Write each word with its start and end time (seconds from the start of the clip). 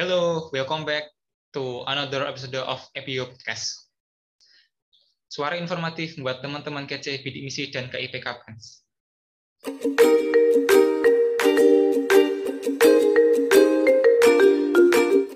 Hello, 0.00 0.48
welcome 0.56 0.88
back 0.88 1.12
to 1.52 1.84
another 1.84 2.24
episode 2.24 2.56
of 2.56 2.80
EPIO 2.96 3.36
Podcast. 3.36 3.84
Suara 5.28 5.60
informatif 5.60 6.16
buat 6.16 6.40
teman-teman 6.40 6.88
kece 6.88 7.20
misi 7.20 7.68
dan 7.68 7.92
KIPK 7.92 8.24
Pens. 8.40 8.80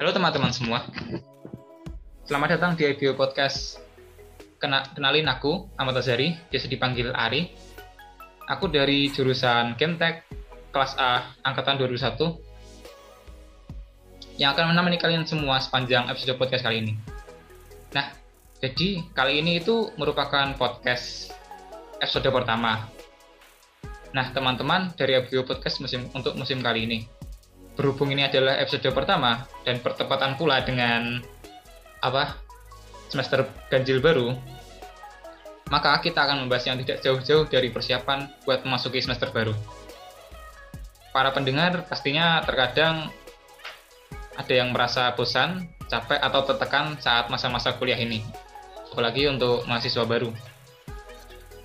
Halo 0.00 0.11
teman-teman 0.16 0.48
semua. 0.56 0.88
Selamat 2.24 2.56
datang 2.56 2.72
di 2.72 2.88
EPIO 2.88 3.20
Podcast. 3.20 3.84
Kena, 4.56 4.88
kenalin 4.96 5.28
aku, 5.28 5.68
Ahmad 5.76 6.00
Azari, 6.00 6.40
biasa 6.48 6.72
dipanggil 6.72 7.12
Ari. 7.12 7.52
Aku 8.48 8.72
dari 8.72 9.12
jurusan 9.12 9.76
Chemtech, 9.76 10.24
kelas 10.72 10.96
A, 10.96 11.36
angkatan 11.44 11.76
2001, 11.76 12.54
yang 14.38 14.54
akan 14.54 14.74
menemani 14.74 14.98
kalian 14.98 15.22
semua 15.26 15.62
sepanjang 15.62 16.11
episode 16.11 16.34
podcast 16.34 16.66
kali 16.66 16.82
ini. 16.82 16.92
Nah, 17.94 18.11
jadi 18.58 19.06
kali 19.14 19.38
ini 19.38 19.62
itu 19.62 19.94
merupakan 19.94 20.50
podcast 20.58 21.30
episode 22.02 22.26
pertama. 22.34 22.90
Nah, 24.14 24.30
teman-teman 24.30 24.94
dari 24.94 25.18
Abio 25.18 25.42
Podcast 25.42 25.82
musim 25.82 26.06
untuk 26.14 26.39
musim 26.39 26.62
kali 26.62 26.86
ini. 26.86 26.98
Berhubung 27.75 28.14
ini 28.14 28.26
adalah 28.26 28.54
episode 28.62 28.86
pertama 28.94 29.46
dan 29.66 29.82
bertepatan 29.82 30.39
pula 30.39 30.62
dengan 30.62 31.18
apa? 31.98 32.39
semester 33.14 33.47
ganjil 33.70 34.03
baru, 34.03 34.34
maka 35.70 35.94
kita 36.03 36.27
akan 36.27 36.44
membahas 36.44 36.66
yang 36.66 36.83
tidak 36.83 36.98
jauh-jauh 36.98 37.47
dari 37.47 37.70
persiapan 37.70 38.27
buat 38.42 38.66
memasuki 38.66 38.98
semester 38.98 39.30
baru. 39.30 39.55
Para 41.14 41.30
pendengar 41.30 41.86
pastinya 41.86 42.42
terkadang 42.42 43.14
ada 44.34 44.52
yang 44.55 44.74
merasa 44.74 45.14
bosan, 45.14 45.70
capek, 45.86 46.19
atau 46.19 46.42
tertekan 46.47 46.98
saat 46.98 47.30
masa-masa 47.30 47.75
kuliah 47.78 47.98
ini. 47.98 48.22
Apalagi 48.91 49.27
untuk 49.31 49.67
mahasiswa 49.67 50.06
baru. 50.06 50.31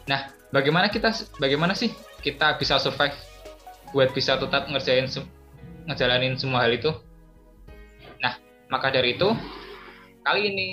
Nah, 0.10 0.34
bagaimana 0.50 0.90
kita 0.90 1.14
bagaimana 1.38 1.78
sih 1.78 1.94
kita 2.26 2.58
bisa 2.58 2.82
survive 2.82 3.14
buat 3.94 4.10
bisa 4.14 4.38
tetap 4.38 4.66
ngerjain 4.70 5.06
ngejalanin 5.86 6.38
semua 6.38 6.66
hal 6.66 6.74
itu? 6.74 6.90
Nah, 8.22 8.38
maka 8.70 8.90
dari 8.90 9.18
itu 9.18 9.30
kali 10.26 10.50
ini 10.50 10.70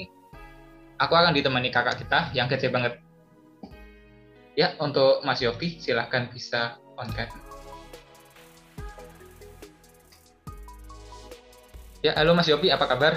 aku 0.96 1.12
akan 1.12 1.36
ditemani 1.36 1.68
kakak 1.68 2.00
kita 2.00 2.32
yang 2.32 2.48
kece 2.48 2.72
banget. 2.72 3.00
Ya, 4.56 4.72
untuk 4.80 5.20
Mas 5.20 5.44
Yofi 5.44 5.76
silahkan 5.76 6.32
bisa 6.32 6.80
on 6.96 7.12
cam. 7.12 7.45
Ya, 12.04 12.12
halo 12.12 12.36
Mas 12.36 12.44
Yopi, 12.44 12.68
apa 12.68 12.84
kabar? 12.84 13.16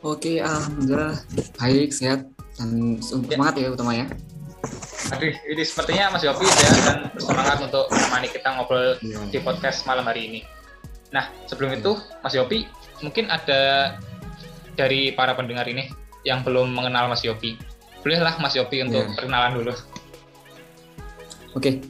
Oke, 0.00 0.40
alhamdulillah 0.40 1.20
baik, 1.60 1.92
sehat 1.92 2.24
dan 2.56 2.96
semangat 3.04 3.60
ya, 3.60 3.68
ya 3.68 3.70
utama 3.76 3.92
ya. 3.92 4.06
Aduh, 5.12 5.34
ini 5.52 5.62
sepertinya 5.62 6.16
Mas 6.16 6.24
Yopi 6.24 6.48
sehat 6.48 6.76
dan 6.88 6.98
bersemangat 7.12 7.58
untuk 7.68 7.84
menemani 7.92 8.28
kita 8.32 8.48
ngobrol 8.56 8.96
ya. 9.04 9.20
di 9.28 9.38
podcast 9.44 9.84
malam 9.84 10.08
hari 10.08 10.24
ini. 10.24 10.40
Nah, 11.12 11.28
sebelum 11.44 11.76
itu 11.76 12.00
Mas 12.24 12.32
Yopi, 12.32 12.64
mungkin 13.04 13.28
ada 13.28 13.94
dari 14.72 15.12
para 15.12 15.36
pendengar 15.36 15.68
ini 15.68 15.92
yang 16.24 16.40
belum 16.40 16.72
mengenal 16.72 17.12
Mas 17.12 17.20
Yopi. 17.20 17.60
Bolehlah 18.00 18.40
Mas 18.40 18.56
Yopi 18.56 18.88
untuk 18.88 19.04
ya. 19.04 19.12
perkenalan 19.12 19.52
dulu. 19.60 19.74
Oke, 21.52 21.84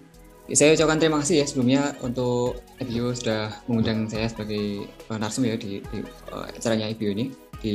saya 0.53 0.77
ucapkan 0.77 1.00
terima 1.00 1.19
kasih 1.25 1.41
ya 1.41 1.47
sebelumnya 1.48 1.97
untuk 2.05 2.61
IBU 2.77 3.17
sudah 3.17 3.56
mengundang 3.64 4.05
saya 4.05 4.28
sebagai 4.28 4.84
uh, 5.09 5.17
narsum 5.17 5.48
ya 5.48 5.56
di, 5.56 5.81
di 5.81 5.98
uh, 6.28 6.44
acaranya 6.44 6.92
IBU 6.92 7.09
ini 7.17 7.25
di 7.64 7.75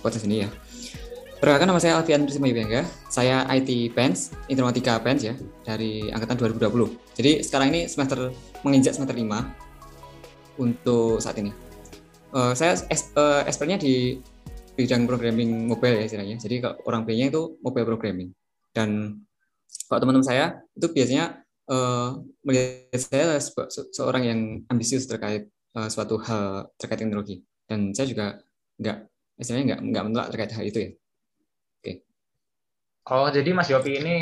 podcast 0.00 0.24
ini 0.24 0.46
ya. 0.46 0.48
Perkenalkan 1.36 1.68
nama 1.68 1.80
saya 1.82 2.00
Alfian 2.00 2.24
Prisma 2.24 2.48
Yubengga. 2.48 2.88
Saya 3.12 3.44
IT 3.52 3.92
Pens, 3.92 4.32
Informatika 4.48 4.96
Pens 5.04 5.20
ya, 5.20 5.36
dari 5.60 6.08
angkatan 6.08 6.40
2020. 6.40 6.96
Jadi 7.20 7.44
sekarang 7.44 7.68
ini 7.68 7.84
semester 7.84 8.32
menginjak 8.64 8.96
semester 8.96 9.12
5 9.12 10.56
untuk 10.56 11.20
saat 11.20 11.36
ini. 11.36 11.52
Uh, 12.32 12.56
saya 12.56 12.80
uh, 13.20 13.44
expertnya 13.44 13.76
di 13.76 14.16
bidang 14.72 15.04
programming 15.04 15.68
mobile 15.68 16.00
ya 16.00 16.08
istilahnya. 16.08 16.40
Jadi 16.40 16.64
kalau 16.64 16.80
orang 16.88 17.04
B-nya 17.04 17.28
itu 17.28 17.60
mobile 17.60 17.84
programming. 17.84 18.32
Dan 18.72 19.20
kalau 19.92 20.00
teman-teman 20.00 20.24
saya 20.24 20.64
itu 20.72 20.88
biasanya 20.88 21.43
uh, 21.70 22.20
melihat 22.44 22.98
saya 22.98 23.38
se 23.40 23.80
seorang 23.92 24.22
yang 24.24 24.40
ambisius 24.68 25.08
terkait 25.08 25.48
uh, 25.76 25.88
suatu 25.88 26.20
hal 26.20 26.68
terkait 26.76 27.00
teknologi 27.00 27.44
dan 27.68 27.92
saya 27.96 28.06
juga 28.08 28.26
nggak 28.80 28.98
istilahnya 29.40 29.64
nggak 29.74 29.80
nggak 29.90 30.04
menolak 30.04 30.28
terkait 30.32 30.52
hal 30.54 30.64
itu 30.64 30.78
ya. 30.78 30.90
Oke. 30.90 30.98
Okay. 31.80 31.96
Oh 33.10 33.28
jadi 33.28 33.50
Mas 33.52 33.68
Yopi 33.68 33.92
ini 34.00 34.16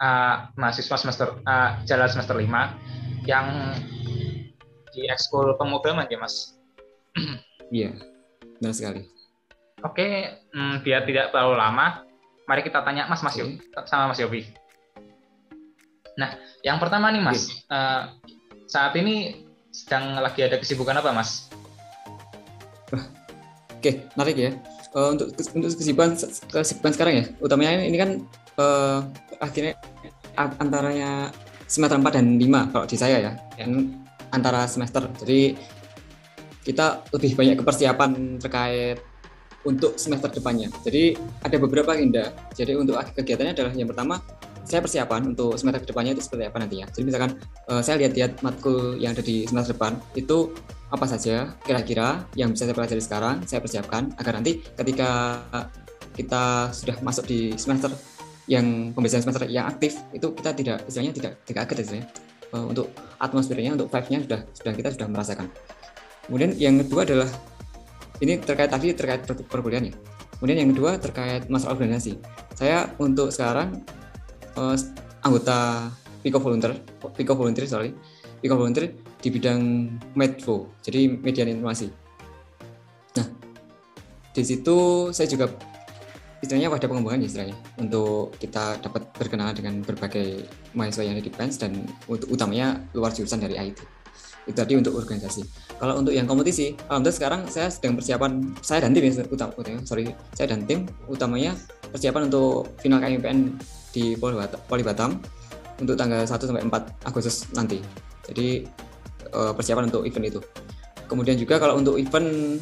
uh, 0.00 0.50
mahasiswa 0.56 0.96
semester 0.96 1.40
uh, 1.44 1.80
jalan 1.88 2.08
semester 2.08 2.36
lima 2.36 2.76
yang 3.26 3.74
di 4.96 5.04
ekskul 5.12 5.56
pemrograman 5.60 6.08
ya 6.08 6.20
Mas? 6.20 6.56
Iya, 7.66 7.98
benar 8.62 8.78
sekali. 8.78 9.02
Oke, 9.82 9.98
okay, 9.98 10.14
hmm, 10.54 10.86
biar 10.86 11.02
tidak 11.02 11.34
terlalu 11.34 11.58
lama, 11.58 12.06
mari 12.46 12.62
kita 12.62 12.78
tanya 12.86 13.10
Mas 13.10 13.26
Mas 13.26 13.34
okay. 13.34 13.58
Yopi 13.58 13.82
sama 13.90 14.14
Mas 14.14 14.22
Yopi. 14.22 14.46
Nah, 16.16 16.40
yang 16.64 16.80
pertama 16.80 17.12
nih 17.12 17.22
Mas, 17.22 17.52
uh, 17.68 18.08
saat 18.64 18.96
ini 18.96 19.44
sedang 19.68 20.16
lagi 20.16 20.40
ada 20.40 20.56
kesibukan 20.56 20.96
apa 20.96 21.12
Mas? 21.12 21.52
Oke, 23.76 23.80
okay, 23.80 23.94
menarik 24.16 24.36
ya. 24.36 24.50
Uh, 24.96 25.12
untuk 25.12 25.36
untuk 25.36 25.76
kesibukan 25.76 26.16
kesibukan 26.48 26.92
sekarang 26.96 27.14
ya, 27.20 27.24
utamanya 27.44 27.84
ini 27.84 27.98
kan 28.00 28.10
uh, 28.56 29.04
akhirnya 29.44 29.76
antaranya 30.36 31.28
semester 31.68 32.00
4 32.00 32.16
dan 32.16 32.26
5 32.40 32.72
kalau 32.72 32.84
di 32.88 32.96
saya 32.96 33.16
ya. 33.20 33.32
ya. 33.60 33.66
Antara 34.32 34.64
semester. 34.66 35.06
Jadi 35.20 35.54
kita 36.66 37.06
lebih 37.14 37.38
banyak 37.38 37.56
kepersiapan 37.62 38.40
terkait 38.42 38.98
untuk 39.68 40.00
semester 40.00 40.32
depannya. 40.32 40.72
Jadi 40.82 41.14
ada 41.44 41.56
beberapa 41.60 41.92
agenda. 41.92 42.32
Jadi 42.56 42.72
untuk 42.74 42.96
kegiatannya 42.96 43.52
adalah 43.52 43.72
yang 43.76 43.86
pertama 43.90 44.18
saya 44.66 44.82
persiapan 44.82 45.32
untuk 45.32 45.54
semester 45.54 45.86
ke 45.86 45.88
depannya 45.94 46.12
itu 46.18 46.22
seperti 46.26 46.50
apa 46.50 46.58
nantinya. 46.58 46.86
Jadi 46.90 47.04
misalkan 47.06 47.30
uh, 47.70 47.80
saya 47.80 48.02
lihat-lihat 48.02 48.42
matkul 48.42 48.98
yang 48.98 49.14
ada 49.14 49.22
di 49.22 49.46
semester 49.46 49.78
depan 49.78 49.96
itu 50.18 50.52
apa 50.90 51.06
saja 51.06 51.54
kira-kira 51.66 52.26
yang 52.38 52.54
bisa 52.54 52.66
saya 52.66 52.76
pelajari 52.76 53.02
sekarang 53.02 53.42
saya 53.42 53.58
persiapkan 53.58 54.14
agar 54.22 54.38
nanti 54.38 54.62
ketika 54.78 55.42
kita 56.14 56.70
sudah 56.70 56.96
masuk 57.02 57.26
di 57.26 57.58
semester 57.58 57.90
yang 58.46 58.94
pembelajaran 58.94 59.26
semester 59.26 59.50
yang 59.50 59.66
aktif 59.66 59.98
itu 60.14 60.30
kita 60.38 60.54
tidak 60.54 60.78
istilahnya 60.86 61.12
tidak 61.18 61.32
tidak 61.42 61.56
kaget 61.66 61.76
istilahnya 61.82 62.06
uh, 62.54 62.66
untuk 62.70 62.86
atmosfernya 63.18 63.74
untuk 63.74 63.90
vibe-nya 63.90 64.18
sudah 64.22 64.40
sudah 64.54 64.72
kita 64.78 64.88
sudah 64.94 65.06
merasakan. 65.10 65.46
Kemudian 66.30 66.50
yang 66.58 66.78
kedua 66.86 67.02
adalah 67.02 67.28
ini 68.22 68.38
terkait 68.40 68.70
tadi 68.70 68.94
terkait 68.94 69.26
perkuliahan 69.26 69.90
ya. 69.90 69.94
Kemudian 70.38 70.58
yang 70.62 70.70
kedua 70.70 71.00
terkait 71.00 71.48
masalah 71.48 71.74
organisasi. 71.76 72.20
Saya 72.54 72.92
untuk 73.00 73.32
sekarang 73.32 73.82
uh, 74.56 74.74
anggota 75.22 75.88
Pico 76.24 76.42
Volunteer, 76.42 76.74
Pico 77.14 77.38
Volunteer 77.38 77.68
sorry, 77.70 77.94
Pico 78.42 78.58
Volunteer 78.58 78.90
di 79.22 79.28
bidang 79.30 79.60
Medvo, 80.18 80.74
jadi 80.82 81.06
media 81.08 81.46
informasi. 81.46 81.86
Nah, 83.16 83.26
di 84.34 84.42
situ 84.42 85.08
saya 85.14 85.28
juga 85.30 85.48
istilahnya 86.44 86.68
pada 86.68 86.84
pengembangan 86.86 87.24
istilahnya 87.24 87.56
untuk 87.80 88.36
kita 88.36 88.76
dapat 88.84 89.08
berkenalan 89.16 89.56
dengan 89.56 89.74
berbagai 89.80 90.44
mahasiswa 90.76 91.04
yang 91.08 91.16
di 91.18 91.32
PENS 91.32 91.54
dan 91.58 91.72
untuk 92.10 92.28
utamanya 92.28 92.76
luar 92.92 93.10
jurusan 93.14 93.40
dari 93.40 93.56
IT. 93.56 93.80
Itu 94.46 94.54
tadi 94.54 94.78
untuk 94.78 94.94
organisasi. 94.94 95.42
Kalau 95.82 95.98
untuk 95.98 96.14
yang 96.14 96.28
kompetisi, 96.28 96.78
alhamdulillah 96.86 97.18
sekarang 97.18 97.40
saya 97.50 97.66
sedang 97.66 97.98
persiapan 97.98 98.54
saya 98.62 98.86
dan 98.86 98.94
tim 98.94 99.02
ya, 99.10 99.26
utama, 99.26 99.50
sorry, 99.82 100.14
saya 100.38 100.54
dan 100.54 100.62
tim 100.70 100.86
utamanya 101.10 101.58
persiapan 101.90 102.30
untuk 102.30 102.70
final 102.78 103.02
KMPN 103.02 103.58
di 103.96 104.12
Poli 104.20 104.84
Batam 104.84 105.16
untuk 105.80 105.96
tanggal 105.96 106.28
1 106.28 106.36
sampai 106.36 106.68
4 106.68 107.08
Agustus 107.08 107.48
nanti. 107.56 107.80
Jadi 108.28 108.68
eh, 109.32 109.52
persiapan 109.56 109.88
untuk 109.88 110.04
event 110.04 110.28
itu. 110.28 110.40
Kemudian 111.08 111.40
juga 111.40 111.56
kalau 111.56 111.80
untuk 111.80 111.96
event 111.96 112.60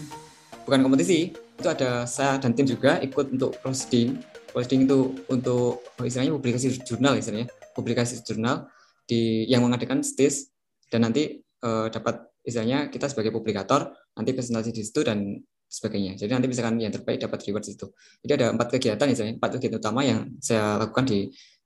bukan 0.63 0.81
kompetisi, 0.87 1.35
itu 1.35 1.69
ada 1.71 2.07
saya 2.07 2.39
dan 2.39 2.55
tim 2.55 2.71
juga 2.71 3.03
ikut 3.03 3.35
untuk 3.35 3.59
proceeding. 3.59 4.23
Proceeding 4.55 4.87
itu 4.87 5.11
untuk 5.27 5.83
oh, 5.83 6.05
istilahnya 6.07 6.31
publikasi 6.39 6.79
jurnal 6.87 7.19
istilahnya, 7.19 7.51
publikasi 7.75 8.23
jurnal 8.23 8.71
di 9.11 9.45
yang 9.51 9.67
mengadakan 9.67 10.07
stage 10.07 10.55
dan 10.89 11.11
nanti 11.11 11.43
uh, 11.67 11.91
dapat 11.91 12.31
istilahnya 12.45 12.93
kita 12.93 13.11
sebagai 13.11 13.35
publikator 13.35 13.91
nanti 14.15 14.31
presentasi 14.37 14.71
di 14.71 14.83
situ 14.85 15.01
dan 15.03 15.41
sebagainya. 15.69 16.15
Jadi 16.15 16.31
nanti 16.31 16.47
misalkan 16.47 16.79
yang 16.79 16.95
terbaik 16.95 17.19
dapat 17.19 17.43
reward 17.47 17.67
itu. 17.67 17.87
Jadi 18.23 18.33
ada 18.39 18.47
empat 18.55 18.69
kegiatan 18.73 19.07
misalnya 19.11 19.35
empat 19.37 19.51
kegiatan 19.59 19.79
utama 19.81 20.01
yang 20.07 20.31
saya 20.39 20.79
lakukan 20.79 21.05
di 21.09 21.19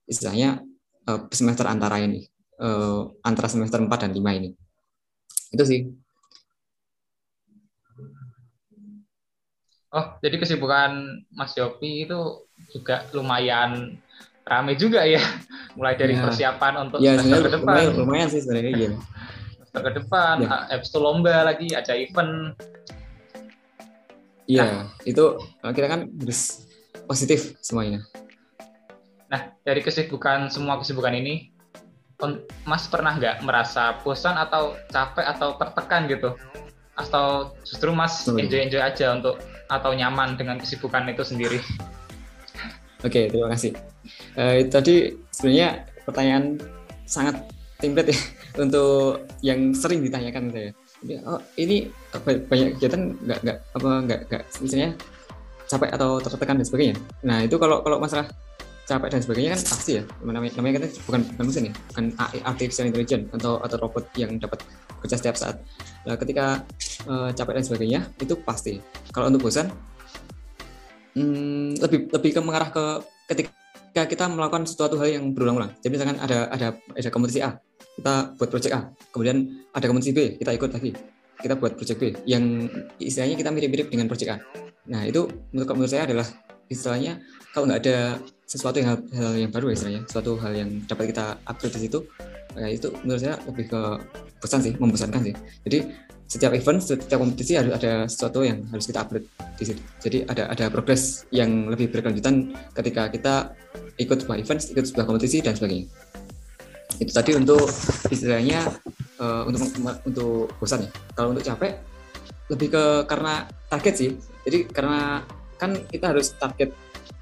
istilahnya 0.08 0.64
uh, 1.08 1.20
semester 1.28 1.68
antara 1.68 2.00
ini, 2.00 2.24
uh, 2.60 3.08
antara 3.24 3.48
semester 3.52 3.80
4 3.80 3.88
dan 4.08 4.12
5 4.16 4.38
ini. 4.40 4.50
Itu 5.52 5.64
sih. 5.64 5.80
Oh, 9.88 10.04
jadi 10.20 10.36
kesibukan 10.36 11.24
Mas 11.32 11.56
Yopi 11.56 12.04
itu 12.04 12.44
juga 12.76 13.08
lumayan 13.16 13.96
rame 14.44 14.76
juga 14.76 15.04
ya, 15.04 15.20
mulai 15.76 15.96
dari 15.96 16.12
ya. 16.16 16.24
persiapan 16.24 16.72
untuk 16.88 17.00
ya, 17.00 17.16
ke 17.16 17.48
depan. 17.48 17.72
Lumayan, 17.72 17.92
lumayan 17.96 18.28
sih 18.28 18.40
sebenarnya 18.44 18.72
gitu. 18.84 18.96
ke 19.68 19.92
depan, 19.94 20.34
ya. 20.44 20.48
habis 20.72 20.88
itu 20.92 20.98
lomba 21.00 21.44
lagi, 21.44 21.68
ada 21.72 21.92
event. 21.96 22.56
Iya, 24.48 24.64
nah, 24.64 24.84
itu 25.04 25.36
kita 25.60 25.86
kan 25.92 26.08
harus 26.08 26.64
positif 27.04 27.52
semuanya. 27.60 28.00
Nah, 29.28 29.52
dari 29.60 29.84
kesibukan 29.84 30.48
semua 30.48 30.80
kesibukan 30.80 31.12
ini, 31.12 31.52
Mas 32.64 32.88
pernah 32.88 33.12
nggak 33.14 33.44
merasa 33.44 34.00
bosan 34.00 34.40
atau 34.40 34.72
capek 34.88 35.26
atau 35.36 35.54
tertekan 35.60 36.08
gitu? 36.08 36.32
Atau 36.96 37.52
justru 37.62 37.92
Mas 37.92 38.24
enjoy-enjoy 38.24 38.80
aja 38.80 39.12
untuk 39.12 39.36
atau 39.68 39.92
nyaman 39.92 40.40
dengan 40.40 40.56
kesibukan 40.56 41.04
itu 41.12 41.22
sendiri? 41.22 41.60
Oke, 43.04 43.28
terima 43.28 43.52
kasih. 43.52 43.76
Uh, 44.34 44.64
tadi 44.66 45.14
sebenarnya 45.30 45.86
pertanyaan 46.08 46.56
sangat 47.04 47.36
template 47.78 48.10
ya 48.10 48.18
untuk 48.64 49.28
yang 49.44 49.76
sering 49.76 50.02
ditanyakan 50.02 50.50
Oh, 51.28 51.38
ini 51.54 51.86
banyak 52.26 52.74
kegiatan 52.74 53.14
nggak 53.22 53.38
nggak 53.46 53.58
apa 53.78 53.90
nggak 54.02 54.20
nggak 54.26 54.42
misalnya 54.58 54.90
capek 55.70 55.90
atau 55.94 56.18
tertekan 56.18 56.58
dan 56.58 56.66
sebagainya. 56.66 56.96
Nah 57.22 57.46
itu 57.46 57.54
kalau 57.54 57.86
kalau 57.86 58.02
masalah 58.02 58.26
capek 58.88 59.08
dan 59.12 59.20
sebagainya 59.22 59.50
kan 59.54 59.62
pasti 59.62 59.92
ya. 60.00 60.02
Namanya 60.24 60.52
namanya 60.58 60.82
kan 60.82 60.82
bukan 61.06 61.20
bukan 61.36 61.44
mesin 61.46 61.70
ya 61.70 61.74
bukan 61.92 62.04
AI 62.18 62.38
artificial 62.42 62.86
intelligence 62.90 63.26
atau 63.30 63.62
atau 63.62 63.76
robot 63.78 64.04
yang 64.18 64.42
dapat 64.42 64.58
kerja 65.04 65.16
setiap 65.20 65.36
saat. 65.38 65.62
Nah, 66.02 66.18
ketika 66.18 66.66
uh, 67.06 67.30
capek 67.30 67.62
dan 67.62 67.64
sebagainya 67.64 68.00
itu 68.18 68.34
pasti. 68.42 68.82
Kalau 69.14 69.30
untuk 69.30 69.46
bosan 69.46 69.70
hmm, 71.14 71.78
lebih 71.78 72.10
lebih 72.10 72.30
ke 72.34 72.40
mengarah 72.42 72.74
ke 72.74 72.84
ketika 73.30 74.02
kita 74.02 74.24
melakukan 74.26 74.66
sesuatu 74.66 74.98
hal 74.98 75.14
yang 75.14 75.30
berulang-ulang. 75.30 75.70
Jadi 75.78 75.92
misalkan 75.94 76.18
ada 76.18 76.50
ada 76.50 76.74
ada 76.74 77.08
kompetisi 77.14 77.38
A 77.38 77.54
kita 77.98 78.38
buat 78.38 78.48
project 78.48 78.72
A 78.78 78.80
kemudian 79.10 79.66
ada 79.74 79.84
kompetisi 79.90 80.14
B 80.14 80.20
kita 80.38 80.54
ikut 80.54 80.70
lagi. 80.70 80.94
Kita 81.38 81.54
buat 81.54 81.78
project 81.78 81.98
B 82.02 82.04
yang 82.26 82.66
istilahnya 82.98 83.38
kita 83.38 83.50
mirip-mirip 83.54 83.90
dengan 83.90 84.10
project 84.10 84.30
A. 84.34 84.36
Nah 84.90 85.06
itu 85.06 85.26
menurut 85.54 85.70
menurut 85.74 85.90
saya 85.90 86.06
adalah 86.06 86.26
istilahnya 86.70 87.22
kalau 87.54 87.66
nggak 87.70 87.80
ada 87.86 88.18
sesuatu 88.48 88.80
yang 88.80 88.88
hal, 88.94 88.98
hal 89.12 89.34
yang 89.36 89.52
baru 89.52 89.70
ya 89.70 89.74
istilahnya 89.76 90.02
suatu 90.08 90.38
hal 90.40 90.52
yang 90.56 90.70
dapat 90.88 91.12
kita 91.12 91.36
upgrade 91.44 91.74
di 91.76 91.80
situ 91.84 91.98
ya 92.56 92.68
itu 92.72 92.88
menurut 93.04 93.20
saya 93.22 93.36
lebih 93.46 93.64
ke 93.70 93.80
bosan 94.42 94.60
sih 94.62 94.74
membosankan 94.78 95.20
sih. 95.30 95.34
Jadi 95.66 95.78
setiap 96.28 96.52
event 96.52 96.78
setiap 96.82 97.18
kompetisi 97.18 97.56
harus 97.56 97.72
ada 97.72 98.04
sesuatu 98.04 98.42
yang 98.44 98.66
harus 98.74 98.84
kita 98.86 98.98
upgrade 99.02 99.26
di 99.58 99.64
situ. 99.66 99.82
Jadi 100.02 100.18
ada 100.26 100.50
ada 100.50 100.66
progres 100.70 101.26
yang 101.30 101.70
lebih 101.70 101.90
berkelanjutan 101.90 102.50
ketika 102.74 103.10
kita 103.14 103.34
ikut 103.98 104.26
sebuah 104.26 104.38
event 104.42 104.60
ikut 104.74 104.84
sebuah 104.90 105.06
kompetisi 105.06 105.38
dan 105.42 105.54
sebagainya 105.54 105.86
itu 106.98 107.12
tadi 107.14 107.30
untuk 107.38 107.66
istilahnya 108.10 108.66
uh, 109.22 109.46
untuk 109.46 109.70
untuk 110.06 110.50
bosan 110.58 110.86
ya 110.86 110.90
kalau 111.14 111.34
untuk 111.34 111.46
capek 111.46 111.78
lebih 112.48 112.68
ke 112.74 112.84
karena 113.06 113.46
target 113.70 113.94
sih 113.94 114.10
jadi 114.46 114.66
karena 114.70 115.22
kan 115.58 115.74
kita 115.90 116.14
harus 116.14 116.32
target 116.38 116.70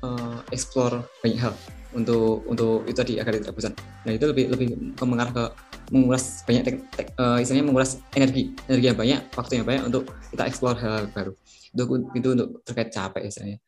uh, 0.04 0.40
explore 0.52 1.04
banyak 1.24 1.40
hal 1.40 1.54
untuk 1.96 2.44
untuk 2.44 2.84
itu 2.84 2.98
tadi 3.00 3.14
agar 3.16 3.40
tidak 3.40 3.56
bosan. 3.56 3.72
Nah 4.04 4.12
itu 4.12 4.24
lebih 4.28 4.44
lebih 4.52 4.66
mengarah 5.00 5.32
ke 5.32 5.44
menguras 5.88 6.44
banyak 6.44 6.62
tek, 6.66 6.76
tek, 6.92 7.08
uh, 7.16 7.40
istilahnya 7.40 7.66
menguras 7.72 8.02
energi 8.12 8.52
energi 8.68 8.86
yang 8.92 8.98
banyak 8.98 9.20
waktu 9.32 9.52
yang 9.62 9.66
banyak 9.66 9.82
untuk 9.88 10.04
kita 10.34 10.44
explore 10.44 10.76
hal, 10.76 10.92
hal 11.00 11.06
baru. 11.08 11.32
Itu 11.72 11.82
itu 12.12 12.28
untuk 12.36 12.48
terkait 12.68 12.92
capek 12.92 13.22
istilahnya. 13.24 13.58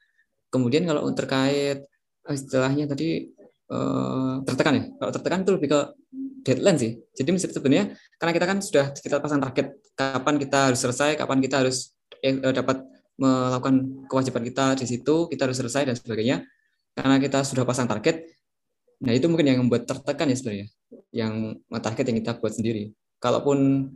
Kemudian 0.53 0.85
kalau 0.85 1.09
terkait 1.17 1.89
istilahnya 2.29 2.85
tadi 2.85 3.33
uh, 3.73 4.41
tertekan 4.45 4.73
ya. 4.77 4.85
Kalau 4.97 5.13
tertekan 5.15 5.39
itu 5.45 5.53
lebih 5.55 5.69
ke 5.71 5.81
deadline 6.43 6.79
sih. 6.81 6.93
Jadi 7.13 7.29
sebenarnya 7.37 7.85
karena 8.17 8.33
kita 8.33 8.47
kan 8.49 8.59
sudah 8.65 8.87
kita 8.97 9.21
pasang 9.21 9.41
target 9.43 9.77
kapan 9.93 10.35
kita 10.41 10.59
harus 10.73 10.81
selesai, 10.81 11.19
kapan 11.19 11.39
kita 11.45 11.61
harus 11.65 11.93
eh, 12.25 12.35
dapat 12.35 12.85
melakukan 13.19 14.07
kewajiban 14.07 14.43
kita 14.47 14.65
di 14.79 14.87
situ, 14.87 15.27
kita 15.27 15.51
harus 15.51 15.59
selesai 15.59 15.93
dan 15.93 15.95
sebagainya. 15.99 16.47
Karena 16.95 17.19
kita 17.23 17.47
sudah 17.47 17.63
pasang 17.63 17.87
target, 17.87 18.27
nah 19.07 19.15
itu 19.15 19.31
mungkin 19.31 19.47
yang 19.47 19.59
membuat 19.63 19.87
tertekan 19.87 20.27
ya 20.27 20.35
sebenarnya, 20.35 20.67
yang 21.15 21.55
target 21.71 22.11
yang 22.11 22.19
kita 22.19 22.43
buat 22.43 22.51
sendiri. 22.59 22.91
Kalaupun 23.23 23.87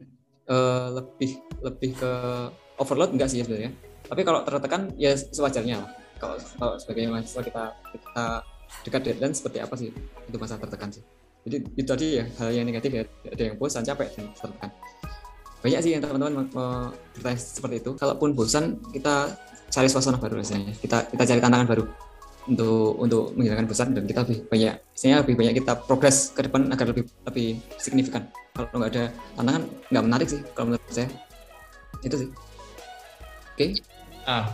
uh, 0.46 0.86
lebih 0.94 1.34
lebih 1.66 1.98
ke 1.98 2.12
overload 2.78 3.10
enggak 3.14 3.30
sih 3.30 3.42
ya 3.42 3.44
sebenarnya. 3.46 3.74
Tapi 4.06 4.22
kalau 4.22 4.40
tertekan 4.46 4.90
ya 4.98 5.14
sewajarnya 5.14 5.82
Kalau, 6.22 6.38
kalau 6.38 6.74
sebagai 6.78 7.10
mahasiswa 7.10 7.42
kita 7.42 7.64
kita 7.90 8.26
dekat 8.84 9.00
deadline 9.04 9.34
seperti 9.36 9.58
apa 9.60 9.74
sih? 9.76 9.92
Itu 10.28 10.36
masa 10.40 10.56
tertekan 10.56 10.90
sih. 10.90 11.04
Jadi 11.42 11.56
itu 11.74 11.88
tadi 11.88 12.06
ya 12.22 12.24
hal 12.38 12.48
yang 12.54 12.66
negatif 12.66 12.90
ya. 12.90 13.02
Ada 13.28 13.42
yang 13.50 13.56
bosan 13.58 13.82
capek 13.82 14.08
dan 14.14 14.24
tertekan. 14.34 14.70
Banyak 15.62 15.80
sih 15.82 15.90
yang 15.94 16.02
teman-teman 16.02 16.50
bertanya 17.14 17.38
seperti 17.38 17.76
itu. 17.82 17.90
Kalaupun 17.94 18.34
bosan 18.34 18.78
kita 18.90 19.30
cari 19.70 19.88
suasana 19.88 20.18
baru 20.18 20.38
rasanya. 20.38 20.74
Kita 20.76 21.06
kita 21.10 21.22
cari 21.22 21.40
tantangan 21.42 21.66
baru 21.66 21.84
untuk 22.42 22.98
untuk 22.98 23.22
menghilangkan 23.38 23.66
bosan 23.70 23.94
dan 23.94 24.02
kita 24.02 24.26
lebih 24.26 24.38
banyak 24.50 24.74
istilahnya 24.98 25.18
lebih 25.22 25.34
banyak 25.38 25.54
kita 25.62 25.72
progres 25.86 26.34
ke 26.34 26.42
depan 26.42 26.66
agar 26.74 26.86
lebih 26.90 27.06
lebih 27.26 27.48
signifikan. 27.78 28.26
Kalau 28.52 28.68
nggak 28.82 28.90
ada 28.98 29.04
tantangan 29.38 29.62
nggak 29.94 30.04
menarik 30.04 30.28
sih 30.28 30.40
kalau 30.54 30.74
menurut 30.74 30.82
saya. 30.90 31.08
Itu 32.02 32.16
sih. 32.18 32.28
Oke? 33.52 33.66
okay. 33.78 33.91
Ah, 34.28 34.52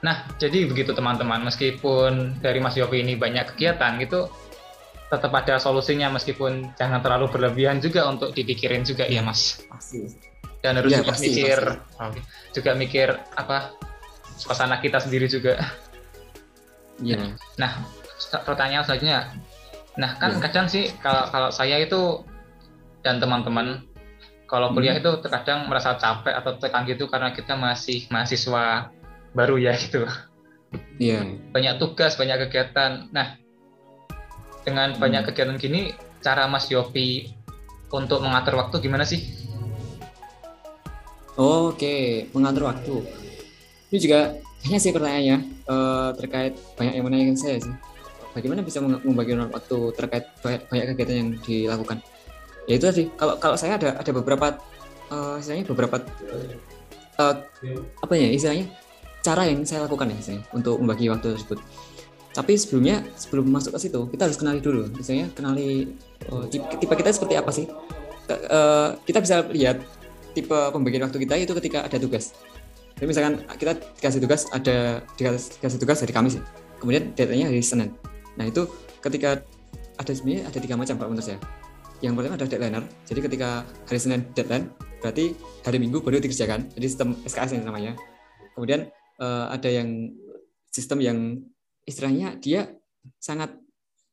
nah 0.00 0.24
jadi 0.40 0.68
begitu 0.68 0.96
teman-teman 0.96 1.44
meskipun 1.44 2.40
dari 2.40 2.58
Mas 2.62 2.76
Yofi 2.76 3.04
ini 3.04 3.16
banyak 3.16 3.54
kegiatan 3.54 4.00
gitu 4.00 4.30
tetap 5.10 5.34
ada 5.34 5.58
solusinya 5.58 6.06
meskipun 6.14 6.70
jangan 6.78 7.02
terlalu 7.02 7.28
berlebihan 7.34 7.82
juga 7.82 8.06
untuk 8.06 8.30
dipikirin 8.30 8.86
juga 8.86 9.04
ya 9.04 9.20
Mas 9.20 9.60
pasti 9.66 10.30
dan 10.60 10.76
harus 10.76 10.92
ya, 10.92 11.00
juga 11.00 11.12
pasti, 11.16 11.28
mikir 11.32 11.58
pasti. 11.96 12.20
juga 12.52 12.70
mikir 12.76 13.08
apa 13.36 13.74
suasana 14.40 14.80
kita 14.80 14.96
sendiri 15.00 15.28
juga. 15.28 15.60
Iya. 17.00 17.36
Nah, 17.60 17.84
pertanyaan 18.44 18.84
selanjutnya, 18.84 19.32
nah 19.96 20.16
kan 20.16 20.36
ya. 20.36 20.40
kadang 20.48 20.66
sih 20.68 20.88
kalau 21.00 21.28
kalau 21.32 21.48
saya 21.52 21.80
itu 21.80 22.24
dan 23.00 23.20
teman-teman 23.20 23.84
kalau 24.44 24.72
kuliah 24.76 24.96
hmm. 24.96 25.00
itu 25.04 25.10
terkadang 25.24 25.64
merasa 25.64 25.96
capek 25.96 26.34
atau 26.36 26.52
tekan 26.60 26.84
gitu 26.84 27.08
karena 27.08 27.32
kita 27.32 27.56
masih 27.56 28.04
mahasiswa 28.12 28.92
baru 29.34 29.56
ya 29.58 29.74
gitu. 29.78 30.06
Iya. 31.00 31.26
Banyak 31.50 31.82
tugas, 31.82 32.14
banyak 32.14 32.46
kegiatan. 32.46 33.10
Nah, 33.10 33.38
dengan 34.62 34.94
hmm. 34.94 35.00
banyak 35.00 35.22
kegiatan 35.30 35.56
gini, 35.58 35.94
cara 36.22 36.46
Mas 36.46 36.68
Yopi 36.70 37.32
untuk 37.90 38.22
mengatur 38.22 38.60
waktu 38.60 38.78
gimana 38.78 39.02
sih? 39.02 39.24
Oke, 41.40 42.28
mengatur 42.36 42.68
waktu. 42.68 42.94
Ini 43.90 43.98
juga 43.98 44.20
hanya 44.68 44.78
sih 44.78 44.92
pertanyaannya 44.92 45.36
uh, 45.66 46.10
terkait 46.14 46.54
banyak 46.76 46.94
yang 47.00 47.04
menanyakan 47.08 47.38
saya 47.38 47.56
sih. 47.58 47.74
Bagaimana 48.30 48.62
bisa 48.62 48.78
membagi 48.78 49.34
waktu 49.34 49.78
terkait 49.98 50.24
banyak, 50.38 50.62
banyak 50.70 50.84
kegiatan 50.94 51.16
yang 51.16 51.30
dilakukan? 51.42 51.98
Ya 52.70 52.78
itu 52.78 52.86
tadi. 52.86 53.04
Kalau 53.18 53.34
kalau 53.42 53.56
saya 53.58 53.74
ada 53.74 53.98
ada 53.98 54.10
beberapa 54.14 54.54
uh, 55.10 55.40
istilahnya 55.42 55.66
beberapa 55.66 55.96
uh, 57.18 57.34
apa 58.04 58.14
ya 58.14 58.28
istilahnya 58.30 58.70
cara 59.20 59.48
yang 59.48 59.62
saya 59.68 59.84
lakukan 59.84 60.08
ya 60.12 60.16
istilahnya 60.16 60.44
untuk 60.56 60.74
membagi 60.80 61.08
waktu 61.12 61.36
tersebut. 61.36 61.58
Tapi 62.30 62.52
sebelumnya 62.54 63.02
sebelum 63.18 63.50
masuk 63.50 63.74
ke 63.74 63.90
situ 63.90 64.00
kita 64.14 64.30
harus 64.30 64.38
kenali 64.38 64.60
dulu. 64.62 64.86
Misalnya 64.94 65.28
kenali 65.34 65.92
uh, 66.30 66.46
tipe 66.50 66.94
kita 66.94 67.10
seperti 67.10 67.34
apa 67.36 67.50
sih? 67.50 67.66
Uh, 68.30 68.94
kita 69.02 69.18
bisa 69.18 69.42
lihat 69.50 69.82
tipe 70.32 70.54
pembagian 70.70 71.02
waktu 71.02 71.18
kita 71.26 71.34
itu 71.42 71.52
ketika 71.58 71.84
ada 71.84 71.98
tugas. 71.98 72.32
Jadi 72.96 73.06
misalkan 73.08 73.34
kita 73.56 73.72
dikasih 73.98 74.20
tugas 74.22 74.44
ada 74.52 75.00
dikasih, 75.16 75.80
tugas 75.80 75.98
hari 76.04 76.12
Kamis, 76.12 76.36
ya. 76.36 76.42
kemudian 76.78 77.16
deadline-nya 77.16 77.48
hari 77.48 77.64
Senin. 77.64 77.96
Nah 78.36 78.46
itu 78.46 78.68
ketika 79.00 79.40
ada 79.96 80.12
sebenarnya 80.12 80.46
ada 80.46 80.58
tiga 80.60 80.74
macam 80.76 80.94
kalau 81.00 81.10
menurut 81.12 81.26
saya. 81.26 81.40
Yang 82.00 82.12
pertama 82.16 82.34
ada 82.36 82.46
deadlineer. 82.46 82.84
Jadi 83.08 83.20
ketika 83.26 83.48
hari 83.88 83.98
Senin 83.98 84.20
deadline, 84.32 84.68
berarti 85.00 85.34
hari 85.66 85.78
Minggu 85.82 85.98
baru 86.04 86.22
dikerjakan. 86.22 86.70
Jadi 86.76 86.86
sistem 86.86 87.16
SKS 87.24 87.56
yang 87.58 87.64
namanya. 87.66 87.92
Kemudian 88.52 88.88
ada 89.20 89.68
yang 89.68 90.08
sistem 90.72 90.98
yang 91.04 91.18
istilahnya 91.84 92.40
dia 92.40 92.72
sangat 93.20 93.52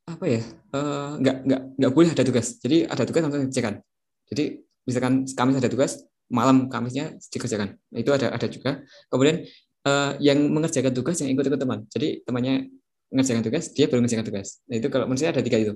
apa 0.07 0.23
ya 0.23 0.41
uh, 0.71 1.19
nggak 1.19 1.37
nggak 1.43 1.61
nggak 1.77 1.91
boleh 1.91 2.09
ada 2.15 2.23
tugas. 2.23 2.57
Jadi 2.63 2.87
ada 2.87 3.03
tugas 3.03 3.21
langsung 3.27 3.43
dikerjakan. 3.43 3.83
Jadi 4.31 4.43
misalkan 4.87 5.13
Kamis 5.27 5.55
ada 5.59 5.67
tugas, 5.67 5.91
malam 6.31 6.71
Kamisnya 6.71 7.19
dikerjakan. 7.27 7.75
Nah, 7.75 7.99
itu 7.99 8.11
ada 8.15 8.31
ada 8.31 8.47
juga. 8.47 8.79
Kemudian 9.11 9.43
uh, 9.83 10.15
yang 10.23 10.39
mengerjakan 10.47 10.95
tugas 10.95 11.19
yang 11.19 11.35
ikut-ikut 11.35 11.59
teman. 11.59 11.83
Jadi 11.91 12.23
temannya 12.23 12.71
mengerjakan 13.11 13.43
tugas, 13.43 13.71
dia 13.75 13.91
baru 13.91 13.99
mengerjakan 14.03 14.25
tugas. 14.27 14.63
Nah, 14.67 14.75
itu 14.79 14.87
kalau 14.87 15.05
menurut 15.11 15.19
saya 15.19 15.31
ada 15.35 15.43
tiga 15.43 15.57
itu. 15.59 15.73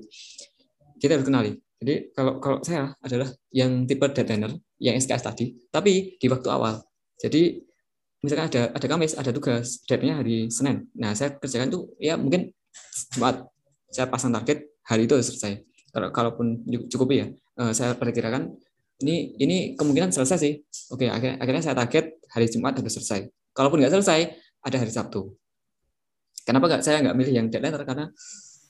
Kita 0.99 1.19
harus 1.19 1.27
kenali. 1.27 1.51
Jadi 1.81 2.13
kalau 2.13 2.37
kalau 2.39 2.57
saya 2.63 2.93
adalah 3.03 3.27
yang 3.51 3.83
tipe 3.83 4.05
deadliner, 4.05 4.53
yang 4.79 4.95
SKS 4.95 5.23
tadi, 5.27 5.45
tapi 5.73 6.15
di 6.15 6.27
waktu 6.31 6.47
awal. 6.47 6.79
Jadi 7.17 7.57
misalkan 8.21 8.47
ada 8.53 8.61
ada 8.71 8.85
Kamis, 8.87 9.17
ada 9.17 9.33
tugas, 9.33 9.81
deadline 9.89 10.17
hari 10.21 10.35
Senin. 10.53 10.85
Nah, 10.93 11.17
saya 11.17 11.35
kerjakan 11.35 11.73
tuh 11.73 11.93
ya 11.97 12.15
mungkin 12.15 12.53
Jumat 13.17 13.49
saya 13.91 14.07
pasang 14.07 14.31
target 14.31 14.71
hari 14.85 15.09
itu 15.09 15.17
selesai. 15.19 15.61
Kalau 15.91 16.07
kalaupun 16.13 16.63
cukup 16.87 17.11
ya, 17.11 17.25
uh, 17.59 17.73
saya 17.75 17.97
perkirakan 17.97 18.55
ini 19.03 19.35
ini 19.41 19.57
kemungkinan 19.75 20.13
selesai 20.13 20.37
sih. 20.39 20.53
Oke, 20.93 21.09
akhirnya, 21.09 21.41
akhirnya 21.41 21.63
saya 21.65 21.75
target 21.75 22.21
hari 22.31 22.47
Jumat 22.47 22.77
harus 22.79 22.93
selesai. 22.95 23.27
Kalaupun 23.51 23.83
nggak 23.83 23.91
selesai, 23.99 24.19
ada 24.63 24.77
hari 24.77 24.91
Sabtu. 24.93 25.35
Kenapa 26.45 26.69
nggak 26.71 26.81
saya 26.85 27.03
nggak 27.03 27.17
milih 27.17 27.33
yang 27.35 27.47
deadline 27.51 27.75
karena 27.83 28.05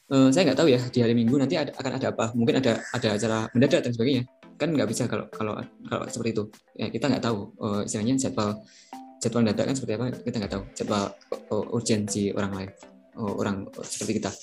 uh, 0.10 0.30
saya 0.34 0.50
nggak 0.50 0.60
tahu 0.60 0.70
ya 0.72 0.82
di 0.90 1.00
hari 1.04 1.14
Minggu 1.14 1.36
nanti 1.38 1.60
ada, 1.60 1.76
akan 1.76 1.92
ada 2.00 2.08
apa. 2.10 2.26
Mungkin 2.34 2.64
ada 2.64 2.80
ada 2.96 3.08
acara 3.20 3.40
mendadak 3.52 3.84
dan 3.86 3.92
sebagainya. 3.94 4.24
Kan 4.58 4.74
nggak 4.74 4.90
bisa 4.90 5.06
kalau 5.06 5.28
kalau 5.30 5.60
kalau 5.86 6.06
seperti 6.10 6.32
itu. 6.40 6.44
Ya 6.80 6.88
kita 6.90 7.06
nggak 7.12 7.24
tahu 7.24 7.54
uh, 7.62 7.82
istilahnya 7.86 8.18
jadwal 8.18 8.58
jadwal 9.22 9.46
mendadak 9.46 9.66
kan 9.70 9.76
seperti 9.78 9.94
apa 9.96 10.06
kita 10.18 10.36
nggak 10.42 10.54
tahu. 10.58 10.64
Jadwal 10.74 11.04
uh, 11.54 11.76
urgensi 11.78 12.34
orang 12.34 12.52
lain, 12.58 12.70
uh, 13.22 13.34
orang 13.38 13.56
seperti 13.86 14.18
kita. 14.18 14.34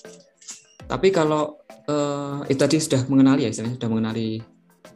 Tapi 0.89 1.09
kalau 1.11 1.59
uh, 1.91 2.41
itu 2.47 2.57
tadi 2.57 2.79
sudah 2.79 3.03
mengenali 3.11 3.45
ya, 3.45 3.51
istilahnya 3.51 3.77
sudah 3.77 3.91
mengenali 3.91 4.39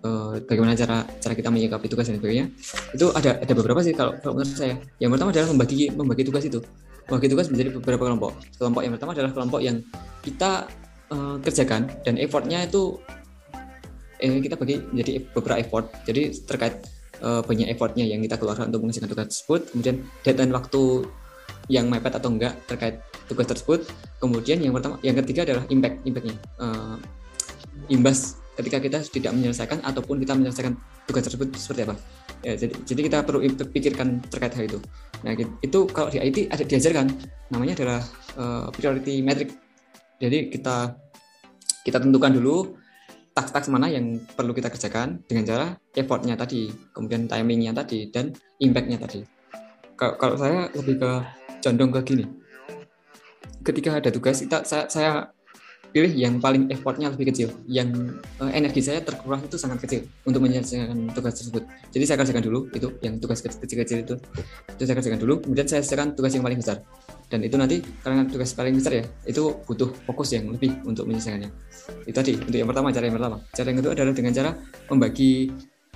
uh, 0.06 0.38
bagaimana 0.46 0.78
cara 0.78 1.04
cara 1.18 1.34
kita 1.34 1.50
menyikapi 1.50 1.86
tugas 1.90 2.06
dan 2.08 2.22
sebagainya. 2.22 2.46
Itu 2.94 3.10
ada 3.12 3.42
ada 3.42 3.52
beberapa 3.52 3.82
sih 3.82 3.92
kalau, 3.92 4.14
kalau 4.22 4.38
menurut 4.38 4.54
saya. 4.54 4.78
Yang 5.02 5.10
pertama 5.18 5.28
adalah 5.34 5.48
membagi 5.50 5.90
membagi 5.90 6.22
tugas 6.24 6.46
itu 6.46 6.62
membagi 7.10 7.28
tugas 7.28 7.46
menjadi 7.50 7.68
beberapa 7.76 8.02
kelompok. 8.06 8.32
Kelompok 8.56 8.80
yang 8.86 8.92
pertama 8.94 9.10
adalah 9.12 9.30
kelompok 9.34 9.60
yang 9.60 9.76
kita 10.22 10.70
uh, 11.10 11.36
kerjakan 11.42 11.90
dan 12.06 12.14
effortnya 12.16 12.62
itu 12.64 12.96
eh, 14.22 14.38
kita 14.38 14.54
bagi 14.54 14.78
menjadi 14.94 15.12
beberapa 15.34 15.58
effort. 15.58 15.86
Jadi 16.06 16.46
terkait 16.46 16.78
uh, 17.22 17.40
banyak 17.46 17.70
effortnya 17.70 18.04
yang 18.04 18.20
kita 18.20 18.36
keluarkan 18.36 18.68
untuk 18.68 18.82
mengerjakan 18.84 19.08
tugas 19.08 19.26
tersebut, 19.32 19.60
kemudian 19.72 19.96
deadline 20.26 20.52
waktu 20.52 20.82
yang 21.70 21.86
mepet 21.86 22.12
atau 22.18 22.28
enggak 22.28 22.58
terkait 22.66 22.98
tugas 23.30 23.46
tersebut. 23.46 23.86
Kemudian 24.18 24.58
yang 24.58 24.74
pertama, 24.74 24.98
yang 25.00 25.16
ketiga 25.22 25.46
adalah 25.46 25.64
impact, 25.70 26.02
impactnya, 26.02 26.36
uh, 26.58 26.98
imbas 27.88 28.42
ketika 28.58 28.78
kita 28.82 28.98
tidak 29.08 29.32
menyelesaikan 29.32 29.80
ataupun 29.80 30.20
kita 30.20 30.36
menyelesaikan 30.36 30.76
tugas 31.08 31.24
tersebut 31.24 31.48
seperti 31.56 31.88
apa. 31.88 31.94
Ya, 32.42 32.58
jadi, 32.58 32.74
jadi 32.84 33.00
kita 33.06 33.18
perlu 33.24 33.38
pikirkan 33.70 34.20
terkait 34.28 34.52
hal 34.58 34.64
itu. 34.66 34.78
Nah, 35.22 35.32
itu 35.38 35.78
kalau 35.94 36.10
di 36.10 36.18
IT 36.18 36.50
ada 36.50 36.62
diajarkan 36.66 37.06
namanya 37.54 37.72
adalah 37.78 38.00
uh, 38.36 38.66
priority 38.74 39.22
metric. 39.22 39.54
Jadi 40.18 40.50
kita 40.50 40.98
kita 41.82 41.98
tentukan 41.98 42.34
dulu 42.34 42.81
task-task 43.32 43.72
mana 43.72 43.88
yang 43.88 44.20
perlu 44.36 44.52
kita 44.52 44.68
kerjakan 44.68 45.24
dengan 45.24 45.44
cara 45.48 45.66
effortnya 45.96 46.36
tadi, 46.36 46.68
kemudian 46.92 47.24
timingnya 47.24 47.72
tadi, 47.72 48.12
dan 48.12 48.32
impactnya 48.60 49.00
tadi. 49.00 49.24
Kalau, 49.96 50.36
saya 50.36 50.68
lebih 50.76 51.00
ke 51.00 51.10
condong 51.64 51.90
ke 51.94 52.00
gini. 52.04 52.24
Ketika 53.62 54.02
ada 54.02 54.10
tugas, 54.10 54.42
kita 54.42 54.66
saya, 54.66 54.84
saya 54.90 55.10
pilih 55.92 56.08
yang 56.08 56.40
paling 56.40 56.72
effortnya 56.72 57.12
lebih 57.12 57.30
kecil, 57.30 57.52
yang 57.68 57.92
uh, 58.40 58.48
energi 58.48 58.80
saya 58.80 59.04
terkuras 59.04 59.44
itu 59.44 59.60
sangat 59.60 59.84
kecil 59.84 60.08
untuk 60.24 60.40
menyelesaikan 60.40 61.12
tugas 61.12 61.36
tersebut. 61.36 61.68
Jadi 61.92 62.04
saya 62.08 62.16
kerjakan 62.18 62.42
dulu 62.42 62.58
itu 62.72 62.88
yang 63.04 63.20
tugas 63.20 63.44
kecil-kecil 63.44 64.08
itu, 64.08 64.14
itu 64.72 64.82
saya 64.82 64.96
kerjakan 64.98 65.20
dulu, 65.20 65.34
kemudian 65.44 65.68
saya 65.68 65.84
selesaikan 65.84 66.16
tugas 66.16 66.32
yang 66.32 66.42
paling 66.42 66.58
besar. 66.58 66.80
Dan 67.32 67.40
itu 67.40 67.56
nanti 67.56 67.80
karena 68.04 68.28
tugas 68.28 68.52
paling 68.52 68.76
besar 68.76 69.00
ya, 69.00 69.04
itu 69.24 69.56
butuh 69.64 69.88
fokus 70.04 70.36
yang 70.36 70.52
lebih 70.52 70.84
untuk 70.84 71.08
menyelesaikannya. 71.08 71.48
Itu 72.04 72.12
tadi 72.12 72.36
untuk 72.36 72.58
yang 72.60 72.68
pertama 72.68 72.92
cara 72.92 73.04
yang 73.08 73.16
pertama. 73.16 73.36
Cara 73.56 73.66
yang 73.72 73.78
kedua 73.80 73.92
adalah 73.96 74.12
dengan 74.12 74.32
cara 74.36 74.50
membagi 74.92 75.48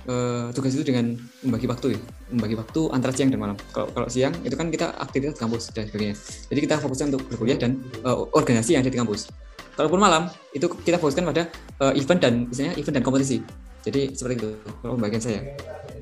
uh, 0.09 0.49
tugas 0.49 0.73
itu 0.73 0.81
dengan 0.81 1.13
membagi 1.45 1.69
waktu 1.69 1.87
ya, 1.93 1.99
membagi 2.33 2.55
waktu 2.57 2.81
antara 2.89 3.13
siang 3.13 3.29
dan 3.29 3.37
malam. 3.37 3.57
Kalau 3.69 3.93
kalau 3.93 4.09
siang 4.09 4.33
itu 4.41 4.57
kan 4.57 4.73
kita 4.73 4.97
aktivitas 4.97 5.37
kampus 5.37 5.69
dan 5.77 5.85
sebagainya. 5.85 6.17
Jadi 6.49 6.59
kita 6.65 6.81
fokuskan 6.81 7.13
untuk 7.13 7.21
berkuliah 7.29 7.61
dan 7.61 7.77
uh, 8.01 8.25
organisasi 8.33 8.73
yang 8.73 8.81
ada 8.81 8.89
di 8.89 8.97
kampus 8.97 9.29
kalaupun 9.77 10.01
malam 10.01 10.25
itu 10.57 10.65
kita 10.81 10.97
fokuskan 10.97 11.23
pada 11.29 11.45
uh, 11.85 11.93
event 11.93 12.19
dan 12.19 12.33
misalnya 12.49 12.73
event 12.81 12.97
dan 12.97 13.03
kompetisi 13.05 13.37
jadi 13.85 14.11
seperti 14.11 14.35
itu 14.41 14.49
kalau 14.81 14.97
pembagian 14.97 15.21
saya 15.21 15.39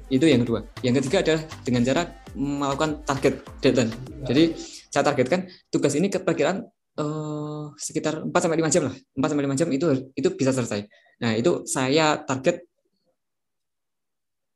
itu 0.08 0.24
yang 0.25 0.42
kedua 0.48 0.63
yang 0.82 0.96
ketiga 0.96 1.20
adalah 1.22 1.42
dengan 1.68 1.82
cara 1.84 2.01
melakukan 2.34 3.04
target 3.04 3.34
deadline 3.60 3.92
jadi 4.24 4.56
saya 4.96 5.12
targetkan 5.12 5.52
tugas 5.68 5.92
ini 6.00 6.08
keperkiraan 6.08 6.64
uh, 7.04 7.75
sekitar 7.75 8.24
4 8.24 8.32
sampai 8.32 8.64
5 8.64 8.72
jam 8.72 8.84
lah. 8.88 8.96
4 8.96 9.28
sampai 9.28 9.44
5 9.44 9.60
jam 9.60 9.68
itu 9.75 9.86
itu 10.16 10.30
bisa 10.32 10.56
selesai. 10.56 10.88
Nah 11.20 11.36
itu 11.36 11.68
saya 11.68 12.24
target 12.24 12.64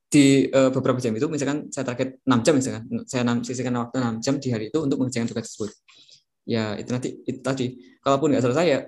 di 0.07 0.47
uh, 0.47 0.71
beberapa 0.71 0.95
jam 1.03 1.11
itu. 1.11 1.27
Misalkan 1.27 1.67
saya 1.67 1.83
target 1.91 2.23
6 2.23 2.45
jam 2.47 2.53
misalkan. 2.55 2.83
Saya 3.03 3.27
sisihkan 3.43 3.75
waktu 3.75 3.99
6 3.99 4.23
jam 4.23 4.35
di 4.39 4.47
hari 4.55 4.71
itu 4.71 4.79
untuk 4.79 5.03
mengerjakan 5.03 5.27
tugas 5.27 5.51
tersebut. 5.51 5.75
Ya 6.47 6.79
itu 6.79 6.89
nanti 6.95 7.09
itu 7.27 7.39
tadi. 7.43 7.75
Kalaupun 7.99 8.31
nggak 8.31 8.43
selesai 8.47 8.65
ya 8.65 8.79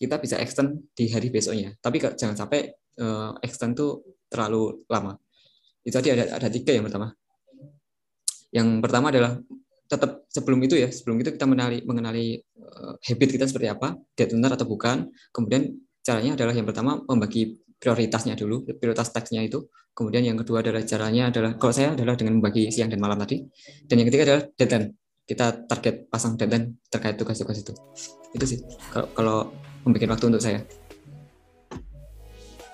kita 0.00 0.16
bisa 0.24 0.40
extend 0.40 0.88
di 0.96 1.12
hari 1.12 1.28
besoknya. 1.28 1.76
Tapi 1.84 2.00
jangan 2.16 2.32
sampai 2.32 2.72
uh, 3.04 3.36
extend 3.44 3.76
tuh 3.76 4.00
terlalu 4.32 4.88
lama. 4.88 5.20
Itu 5.84 6.00
tadi 6.00 6.16
ada 6.16 6.40
ada 6.40 6.48
tiga 6.48 6.72
yang 6.72 6.88
pertama. 6.88 7.12
Yang 8.54 8.68
pertama 8.80 9.12
adalah 9.12 9.36
tetap 9.84 10.24
sebelum 10.32 10.60
itu 10.64 10.80
ya 10.80 10.88
sebelum 10.88 11.20
itu 11.20 11.30
kita 11.36 11.44
mengenali 11.44 11.84
mengenali 11.84 12.40
uh, 12.56 12.96
habit 13.04 13.28
kita 13.36 13.44
seperti 13.44 13.68
apa 13.68 13.96
dia 14.16 14.26
benar 14.28 14.56
atau 14.56 14.64
bukan. 14.64 15.12
Kemudian 15.30 15.76
caranya 16.00 16.36
adalah 16.36 16.54
yang 16.56 16.66
pertama 16.68 17.00
membagi 17.04 17.60
prioritasnya 17.76 18.34
dulu 18.36 18.64
prioritas 18.80 19.12
teksnya 19.12 19.44
itu. 19.44 19.68
Kemudian 19.94 20.26
yang 20.26 20.34
kedua 20.40 20.58
adalah 20.64 20.82
caranya 20.82 21.30
adalah 21.30 21.54
kalau 21.54 21.70
saya 21.70 21.94
adalah 21.94 22.18
dengan 22.18 22.42
membagi 22.42 22.66
siang 22.72 22.90
dan 22.90 22.98
malam 22.98 23.20
tadi. 23.20 23.44
Dan 23.86 24.02
yang 24.02 24.08
ketiga 24.10 24.24
adalah 24.32 24.42
deadline. 24.58 24.86
Kita 25.24 25.46
target 25.64 26.10
pasang 26.10 26.34
deadline 26.34 26.82
terkait 26.90 27.14
tugas-tugas 27.14 27.62
itu. 27.62 27.72
Itu 28.34 28.44
sih 28.44 28.58
kalau 28.90 29.08
kalau 29.14 29.38
membuat 29.86 30.16
waktu 30.16 30.26
untuk 30.34 30.42
saya. 30.42 30.60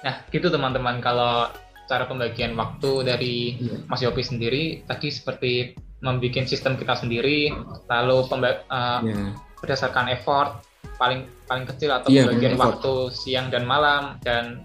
Nah 0.00 0.25
gitu 0.33 0.49
teman-teman. 0.49 1.02
Kalau 1.05 1.52
cara 1.90 2.07
pembagian 2.07 2.55
waktu 2.55 2.90
dari 3.02 3.35
yeah. 3.59 3.83
Mas 3.90 4.00
Yopi 4.00 4.23
sendiri 4.23 4.62
tadi 4.87 5.11
seperti 5.11 5.75
membuat 6.00 6.49
sistem 6.49 6.76
kita 6.80 6.97
sendiri 6.97 7.52
lalu 7.88 8.25
pemba 8.28 8.64
uh, 8.73 9.00
yeah. 9.04 9.37
berdasarkan 9.61 10.09
effort 10.12 10.64
paling 10.97 11.28
paling 11.45 11.64
kecil 11.69 11.92
atau 11.92 12.09
yeah, 12.09 12.28
pembagian 12.28 12.57
waktu 12.57 13.12
siang 13.12 13.52
dan 13.52 13.69
malam 13.69 14.16
dan 14.25 14.64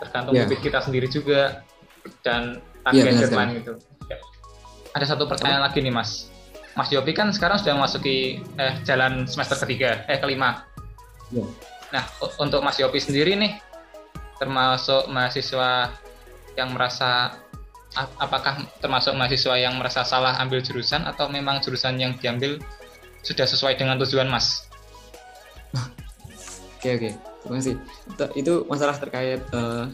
tergantung 0.00 0.36
yeah. 0.36 0.48
kita 0.48 0.80
sendiri 0.80 1.08
juga 1.08 1.64
dan 2.24 2.60
target 2.84 3.04
yeah, 3.04 3.20
deadline 3.20 3.50
gitu 3.60 3.72
ada 4.92 5.04
satu 5.08 5.24
pertanyaan 5.24 5.64
lagi 5.64 5.80
nih 5.80 5.92
Mas 5.92 6.32
Mas 6.72 6.88
Yopi 6.88 7.12
kan 7.12 7.28
sekarang 7.32 7.60
sudah 7.60 7.76
memasuki 7.76 8.40
eh, 8.56 8.74
jalan 8.88 9.28
semester 9.28 9.60
ketiga, 9.60 10.08
eh 10.08 10.16
kelima. 10.16 10.64
Ya. 11.28 11.44
Nah, 11.92 12.04
untuk 12.40 12.64
Mas 12.64 12.80
Yopi 12.80 12.96
sendiri 12.96 13.36
nih, 13.36 13.60
termasuk 14.40 15.04
mahasiswa 15.12 15.92
yang 16.56 16.72
merasa 16.72 17.36
apakah 17.96 18.64
termasuk 18.80 19.12
mahasiswa 19.12 19.54
yang 19.58 19.76
merasa 19.76 20.02
salah 20.02 20.40
ambil 20.40 20.64
jurusan 20.64 21.04
atau 21.04 21.28
memang 21.28 21.60
jurusan 21.60 22.00
yang 22.00 22.16
diambil 22.16 22.56
sudah 23.20 23.44
sesuai 23.44 23.76
dengan 23.76 24.00
tujuan 24.00 24.28
Mas? 24.28 24.66
Oke 26.82 26.98
oke, 26.98 27.10
terima 27.14 27.54
kasih. 27.62 27.74
Itu 28.34 28.66
masalah 28.66 28.98
terkait 28.98 29.38
uh, 29.54 29.86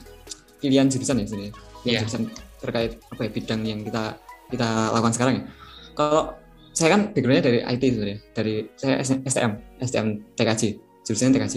pilihan 0.56 0.88
jurusan 0.88 1.20
ya 1.20 1.28
sebenarnya. 1.28 1.52
Pilihan 1.84 1.84
yeah. 1.84 2.00
jurusan 2.00 2.22
terkait 2.64 2.96
apa 3.12 3.20
ya 3.28 3.30
bidang 3.30 3.60
yang 3.68 3.80
kita 3.84 4.16
kita 4.48 4.68
lakukan 4.96 5.12
sekarang 5.12 5.34
ya. 5.36 5.44
Kalau 5.92 6.32
saya 6.78 6.94
kan 6.94 7.00
backgroundnya 7.10 7.42
dari 7.42 7.58
IT 7.66 7.82
sebenarnya 7.90 8.18
dari 8.38 8.54
saya 8.78 8.94
STM 9.02 9.52
STM 9.82 10.08
TKJ 10.38 10.62
jurusannya 11.02 11.32
TKJ 11.34 11.54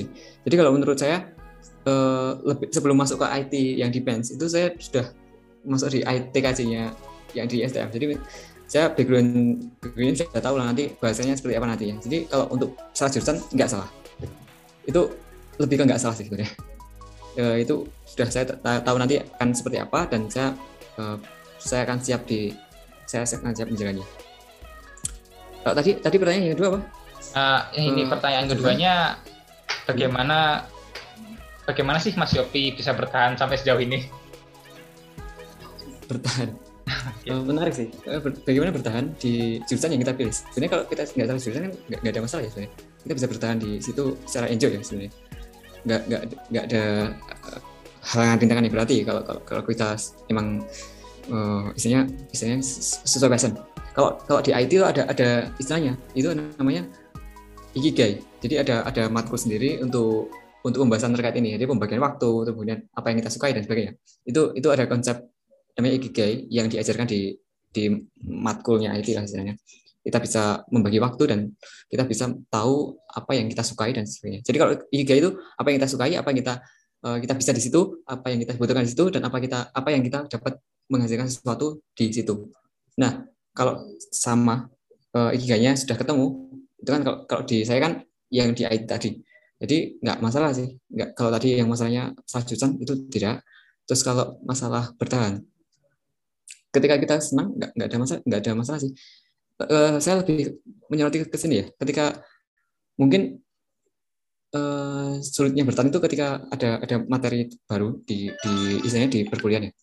jadi 0.50 0.55
kalau 0.57 0.71
menurut 0.74 0.98
saya 0.98 1.29
uh, 1.86 2.41
lebih 2.41 2.74
sebelum 2.74 2.98
masuk 2.98 3.21
ke 3.21 3.27
IT 3.29 3.53
yang 3.86 3.93
defense 3.93 4.33
itu 4.33 4.50
saya 4.50 4.74
sudah 4.81 5.13
masuk 5.65 5.93
di 5.93 5.99
TKJ-nya 6.05 6.93
yang 7.31 7.47
di 7.47 7.63
STM 7.63 7.89
jadi 7.93 8.05
saya 8.71 8.87
background 8.87 9.59
backgroundnya 9.83 10.23
sudah 10.31 10.39
tahu 10.39 10.55
lah 10.55 10.65
nanti 10.71 10.95
bahasanya 10.95 11.35
seperti 11.35 11.59
apa 11.59 11.67
nanti 11.67 11.91
ya. 11.91 11.95
Jadi 11.99 12.17
kalau 12.31 12.47
untuk 12.55 12.71
salah 12.95 13.11
jurusan 13.11 13.35
nggak 13.51 13.67
salah. 13.67 13.89
Itu 14.87 15.11
lebih 15.59 15.75
ke 15.75 15.83
nggak 15.91 15.99
salah 15.99 16.15
sih 16.15 16.23
sebenarnya. 16.23 16.55
Uh, 17.35 17.55
itu 17.59 17.83
sudah 18.07 18.27
saya 18.31 18.47
tahu 18.59 18.95
nanti 18.95 19.19
akan 19.19 19.51
seperti 19.51 19.79
apa 19.83 20.07
dan 20.07 20.31
saya 20.31 20.55
uh, 20.99 21.19
saya 21.59 21.83
akan 21.83 21.99
siap 21.99 22.23
di 22.27 22.51
saya 23.07 23.23
akan 23.23 23.55
siap 23.55 23.71
menjalannya 23.71 24.03
Oh, 25.61 25.77
tadi 25.77 25.93
tadi 26.01 26.17
pertanyaan 26.17 26.43
yang 26.43 26.53
kedua 26.57 26.67
apa? 26.73 26.79
Uh, 27.37 27.61
ini 27.77 28.01
uh, 28.03 28.09
pertanyaan 28.09 28.45
keduanya 28.49 28.93
bagaimana 29.85 30.65
bagaimana 31.69 32.01
sih 32.01 32.17
Mas 32.17 32.33
Yopi 32.33 32.73
bisa 32.73 32.97
bertahan 32.97 33.37
sampai 33.37 33.61
sejauh 33.61 33.77
ini? 33.77 34.09
Bertahan. 36.11 36.49
uh, 37.31 37.43
menarik 37.47 37.73
sih. 37.73 37.87
Bagaimana 38.43 38.75
bertahan 38.75 39.15
di 39.15 39.63
jurusan 39.63 39.95
yang 39.95 40.01
kita 40.03 40.13
pilih? 40.17 40.33
Sebenarnya 40.33 40.71
kalau 40.75 40.83
kita 40.91 41.01
nggak 41.07 41.27
salah 41.31 41.41
jurusan 41.41 41.61
kan 41.63 41.73
nggak 41.87 42.11
ada 42.11 42.21
masalah 42.21 42.43
ya 42.43 42.49
sebenarnya. 42.51 42.73
Kita 43.01 43.13
bisa 43.15 43.27
bertahan 43.31 43.57
di 43.63 43.71
situ 43.79 44.03
secara 44.27 44.45
enjoy 44.51 44.71
ya 44.75 44.81
sebenarnya. 44.83 45.13
Nggak 45.87 46.01
nggak 46.11 46.21
nggak 46.51 46.63
ada 46.67 46.83
halangan 48.01 48.37
rintangan 48.41 48.63
yang 48.65 48.73
berarti 48.73 48.97
kalau 49.05 49.21
kalau 49.21 49.41
kalau 49.45 49.61
kita 49.65 49.93
emang 50.33 50.65
uh, 51.29 51.69
istilahnya 51.77 52.09
istilahnya 52.33 52.59
sesuai 53.05 53.29
passion 53.29 53.53
kalau 53.93 54.17
kalau 54.25 54.41
di 54.41 54.51
IT 54.55 54.73
itu 54.73 54.85
ada 54.85 55.05
ada 55.05 55.53
istilahnya 55.61 55.93
itu 56.17 56.33
namanya 56.33 56.89
ikigai 57.77 58.25
jadi 58.41 58.65
ada 58.65 58.75
ada 58.89 59.03
matkul 59.07 59.37
sendiri 59.37 59.77
untuk 59.85 60.33
untuk 60.65 60.85
pembahasan 60.85 61.13
terkait 61.13 61.37
ini 61.37 61.57
jadi 61.57 61.69
pembagian 61.69 62.01
waktu 62.01 62.29
kemudian 62.49 62.79
apa 62.93 63.05
yang 63.13 63.17
kita 63.21 63.29
sukai 63.29 63.53
dan 63.53 63.65
sebagainya 63.65 63.93
itu 64.25 64.53
itu 64.57 64.67
ada 64.69 64.89
konsep 64.89 65.30
namanya 65.77 65.95
ikigai 66.01 66.47
yang 66.51 66.67
diajarkan 66.67 67.07
di 67.07 67.35
di 67.71 67.87
matkulnya 68.27 68.91
IT 68.99 69.15
lah 69.15 69.23
istilahnya 69.23 69.55
kita 70.01 70.17
bisa 70.17 70.65
membagi 70.73 70.97
waktu 70.97 71.23
dan 71.29 71.39
kita 71.85 72.03
bisa 72.09 72.33
tahu 72.49 72.97
apa 73.05 73.37
yang 73.37 73.45
kita 73.45 73.61
sukai 73.61 73.93
dan 73.93 74.09
sebagainya. 74.09 74.41
Jadi 74.41 74.57
kalau 74.57 74.73
ikigai 74.89 75.17
itu 75.21 75.29
apa 75.37 75.67
yang 75.69 75.77
kita 75.77 75.89
sukai, 75.93 76.11
apa 76.17 76.27
yang 76.33 76.39
kita 76.41 76.53
uh, 77.05 77.17
kita 77.21 77.33
bisa 77.37 77.51
di 77.53 77.61
situ, 77.61 78.01
apa 78.09 78.33
yang 78.33 78.41
kita 78.41 78.57
butuhkan 78.57 78.83
di 78.85 78.91
situ 78.91 79.13
dan 79.13 79.21
apa 79.29 79.37
kita 79.37 79.69
apa 79.69 79.89
yang 79.93 80.01
kita 80.01 80.25
dapat 80.25 80.57
menghasilkan 80.89 81.29
sesuatu 81.29 81.85
di 81.93 82.09
situ. 82.09 82.49
Nah, 82.97 83.23
kalau 83.53 83.77
sama 84.09 84.65
uh, 85.13 85.31
ikigainya 85.31 85.77
sudah 85.77 85.95
ketemu, 85.95 86.49
itu 86.81 86.89
kan 86.89 87.01
kalau, 87.05 87.17
kalau 87.29 87.43
di 87.45 87.61
saya 87.61 87.79
kan 87.79 88.01
yang 88.33 88.57
di 88.57 88.65
IT 88.65 88.89
tadi. 88.89 89.21
Jadi 89.61 90.01
nggak 90.01 90.17
masalah 90.17 90.49
sih. 90.57 90.65
Nggak 90.89 91.13
kalau 91.13 91.29
tadi 91.29 91.61
yang 91.61 91.69
masalahnya 91.69 92.17
jurusan 92.25 92.81
itu 92.81 93.05
tidak. 93.13 93.45
Terus 93.85 94.01
kalau 94.01 94.41
masalah 94.41 94.89
bertahan, 94.97 95.45
ketika 96.71 96.95
kita 96.97 97.15
senang 97.19 97.53
nggak 97.55 97.71
nggak 97.75 97.87
ada 97.87 97.97
masalah 97.99 98.21
nggak 98.25 98.39
ada 98.41 98.51
masalah 98.55 98.79
sih. 98.79 98.91
Uh, 99.61 100.01
saya 100.01 100.25
lebih 100.25 100.57
menyoroti 100.89 101.21
ke 101.29 101.37
sini 101.37 101.61
ya 101.61 101.65
ketika 101.77 102.17
mungkin 102.97 103.37
uh, 104.57 105.21
sulitnya 105.21 105.61
bertahan 105.67 105.93
itu 105.93 106.01
ketika 106.01 106.41
ada 106.49 106.81
ada 106.81 106.95
materi 107.05 107.45
baru 107.69 108.01
di 108.01 108.31
di 108.31 108.53
istilahnya 108.81 109.11
di 109.11 109.19
perkuliahan 109.27 109.69
ya. 109.69 109.73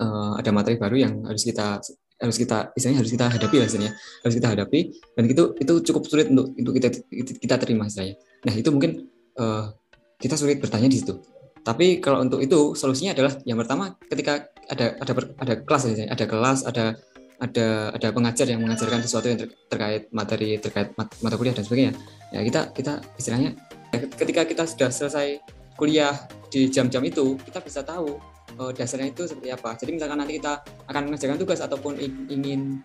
Uh, 0.00 0.32
ada 0.40 0.48
materi 0.54 0.80
baru 0.80 0.96
yang 0.96 1.12
harus 1.26 1.42
kita 1.44 1.82
harus 2.20 2.36
kita 2.36 2.72
istilahnya 2.76 3.00
harus 3.02 3.12
kita 3.12 3.26
hadapi 3.26 3.56
lah 3.58 3.66
istilahnya. 3.66 3.92
Harus 4.22 4.34
kita 4.38 4.48
hadapi 4.54 4.80
dan 5.18 5.24
itu 5.26 5.44
itu 5.58 5.74
cukup 5.90 6.02
sulit 6.06 6.26
untuk 6.30 6.54
untuk 6.54 6.72
kita 6.78 6.88
kita 7.40 7.54
terima 7.58 7.90
istilahnya. 7.90 8.16
Nah 8.46 8.54
itu 8.54 8.68
mungkin 8.70 9.10
uh, 9.40 9.74
kita 10.20 10.36
sulit 10.36 10.60
bertanya 10.60 10.86
di 10.86 11.00
situ 11.00 11.39
tapi 11.60 12.00
kalau 12.00 12.24
untuk 12.24 12.40
itu 12.40 12.72
solusinya 12.72 13.12
adalah 13.12 13.36
yang 13.44 13.60
pertama 13.60 13.92
ketika 14.08 14.48
ada 14.70 14.96
ada 14.96 15.12
ada 15.36 15.54
kelas 15.60 15.82
ya, 15.92 16.06
ada 16.08 16.24
kelas, 16.24 16.64
ada 16.64 16.84
ada 17.40 17.66
ada 17.96 18.08
pengajar 18.12 18.46
yang 18.48 18.60
mengajarkan 18.60 19.00
sesuatu 19.00 19.32
yang 19.32 19.38
ter, 19.40 19.48
terkait 19.68 20.02
materi 20.12 20.56
terkait 20.60 20.92
mat, 20.96 21.08
mata 21.20 21.36
kuliah 21.36 21.56
dan 21.56 21.64
sebagainya. 21.64 21.92
Ya 22.32 22.40
kita 22.44 22.72
kita 22.72 22.92
istilahnya 23.16 23.56
ketika 23.92 24.44
kita 24.46 24.64
sudah 24.68 24.88
selesai 24.92 25.40
kuliah 25.76 26.16
di 26.52 26.68
jam-jam 26.68 27.00
itu 27.04 27.36
kita 27.40 27.60
bisa 27.64 27.80
tahu 27.84 28.20
uh, 28.60 28.70
dasarnya 28.72 29.12
itu 29.12 29.28
seperti 29.28 29.52
apa. 29.52 29.76
Jadi 29.76 29.90
misalkan 29.96 30.20
nanti 30.20 30.40
kita 30.40 30.64
akan 30.88 31.02
mengerjakan 31.12 31.36
tugas 31.40 31.60
ataupun 31.60 31.96
ingin 32.28 32.80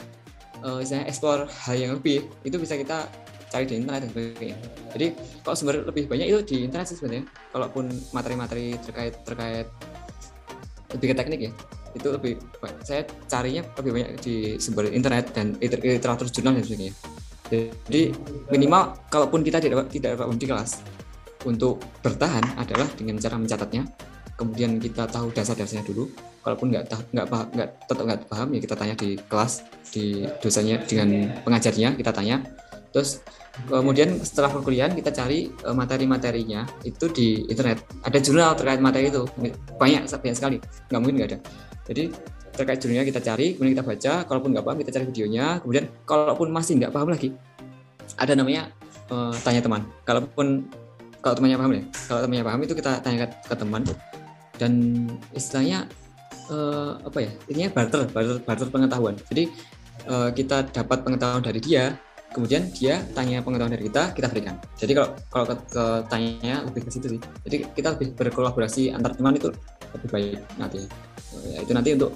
uh, 0.63 0.83
istilahnya 0.83 1.07
eksplor 1.11 1.47
hal 1.47 1.75
yang 1.75 1.91
lebih 1.95 2.27
itu 2.43 2.55
bisa 2.55 2.79
kita 2.79 3.07
cari 3.51 3.65
di 3.67 3.75
internet 3.79 3.99
dan 4.07 4.09
sebagainya. 4.11 4.57
Jadi 4.95 5.07
kalau 5.43 5.55
sumber 5.55 5.75
lebih 5.85 6.03
banyak 6.09 6.27
itu 6.31 6.39
di 6.45 6.57
internet 6.67 6.87
sih 6.89 6.97
sebenarnya. 6.97 7.25
Kalaupun 7.51 7.85
materi-materi 8.11 8.75
terkait 8.81 9.13
terkait 9.23 9.67
lebih 10.95 11.07
ke 11.11 11.15
teknik 11.15 11.39
ya, 11.49 11.51
itu 11.95 12.07
lebih 12.11 12.33
saya 12.83 13.03
carinya 13.27 13.63
lebih 13.79 13.91
banyak 13.95 14.09
di 14.23 14.35
sumber 14.59 14.91
internet 14.91 15.31
dan 15.35 15.55
literatur 15.59 16.27
jurnal 16.31 16.55
dan 16.59 16.63
sebagainya. 16.63 16.95
Jadi 17.51 18.01
minimal 18.49 18.97
kalaupun 19.13 19.45
kita 19.45 19.61
tidak 19.61 19.87
tidak 19.93 20.17
dapat 20.17 20.33
di 20.33 20.47
kelas 20.49 20.81
untuk 21.45 21.77
bertahan 22.01 22.57
adalah 22.57 22.89
dengan 22.97 23.21
cara 23.21 23.37
mencatatnya. 23.37 23.85
Kemudian 24.35 24.75
kita 24.83 25.07
tahu 25.07 25.31
dasar-dasarnya 25.31 25.87
dulu. 25.87 26.11
Kalaupun 26.43 26.73
nggak 26.75 26.91
nggak 27.15 27.27
paham 27.31 27.47
nggak 27.55 27.69
tetap 27.87 28.03
nggak 28.03 28.21
paham 28.27 28.47
ya 28.51 28.59
kita 28.59 28.75
tanya 28.75 28.95
di 28.99 29.09
kelas 29.17 29.53
di 29.95 30.27
dosanya 30.43 30.75
dengan 30.83 31.31
pengajarnya 31.45 31.95
kita 31.95 32.11
tanya. 32.11 32.43
Terus 32.95 33.19
Kemudian 33.55 34.19
setelah 34.19 34.51
perkuliahan 34.51 34.91
kita 34.91 35.15
cari 35.15 35.47
uh, 35.63 35.71
materi-materinya 35.71 36.67
itu 36.83 37.07
di 37.07 37.47
internet. 37.47 37.87
Ada 38.03 38.19
jurnal 38.19 38.51
terkait 38.59 38.83
materi 38.83 39.07
itu 39.07 39.23
banyak 39.79 40.11
banyak 40.11 40.35
sekali. 40.35 40.59
Nggak 40.91 40.99
mungkin 40.99 41.15
nggak 41.15 41.29
ada. 41.31 41.39
Jadi 41.87 42.03
terkait 42.51 42.79
jurnalnya 42.83 43.07
kita 43.07 43.21
cari, 43.23 43.55
kemudian 43.55 43.73
kita 43.79 43.85
baca. 43.87 44.13
Kalaupun 44.27 44.49
nggak 44.51 44.65
paham 44.67 44.77
kita 44.83 44.91
cari 44.91 45.05
videonya. 45.07 45.45
Kemudian 45.63 45.85
kalaupun 46.03 46.51
masih 46.51 46.83
nggak 46.83 46.91
paham 46.91 47.09
lagi, 47.15 47.31
ada 48.19 48.33
namanya 48.35 48.75
uh, 49.07 49.31
tanya 49.39 49.63
teman. 49.63 49.81
Kalaupun 50.03 50.67
kalau 51.23 51.35
temannya 51.39 51.57
paham 51.57 51.71
ya, 51.71 51.83
kalau 52.11 52.19
temannya 52.27 52.45
paham 52.45 52.59
itu 52.67 52.73
kita 52.75 52.91
tanya 52.99 53.17
ke, 53.23 53.27
ke 53.49 53.55
teman 53.55 53.81
dan 54.59 54.71
istilahnya 55.31 55.87
uh, 56.51 56.99
apa 57.07 57.23
ya? 57.23 57.31
Ini 57.47 57.71
barter, 57.71 58.03
barter, 58.11 58.43
barter 58.43 58.67
pengetahuan. 58.67 59.15
Jadi 59.31 59.47
uh, 60.11 60.27
kita 60.35 60.67
dapat 60.75 61.07
pengetahuan 61.07 61.39
dari 61.39 61.63
dia, 61.63 61.95
kemudian 62.35 62.67
dia 62.75 62.99
tanya 63.15 63.39
pengetahuan 63.39 63.71
dari 63.71 63.87
kita 63.87 64.11
kita 64.11 64.27
berikan. 64.27 64.59
Jadi 64.75 64.91
kalau 64.91 65.09
kalau 65.31 65.45
ke, 65.47 65.55
ke 65.71 65.83
tanya 66.11 66.55
lebih 66.67 66.83
ke 66.83 66.91
situ 66.91 67.15
sih. 67.15 67.19
Jadi 67.47 67.55
kita 67.71 67.95
lebih 67.95 68.11
berkolaborasi 68.11 68.91
antar 68.91 69.15
teman 69.15 69.39
itu 69.39 69.55
lebih 69.95 70.09
baik 70.11 70.39
nanti. 70.59 70.83
Ya, 71.47 71.63
itu 71.63 71.71
nanti 71.71 71.89
untuk 71.95 72.11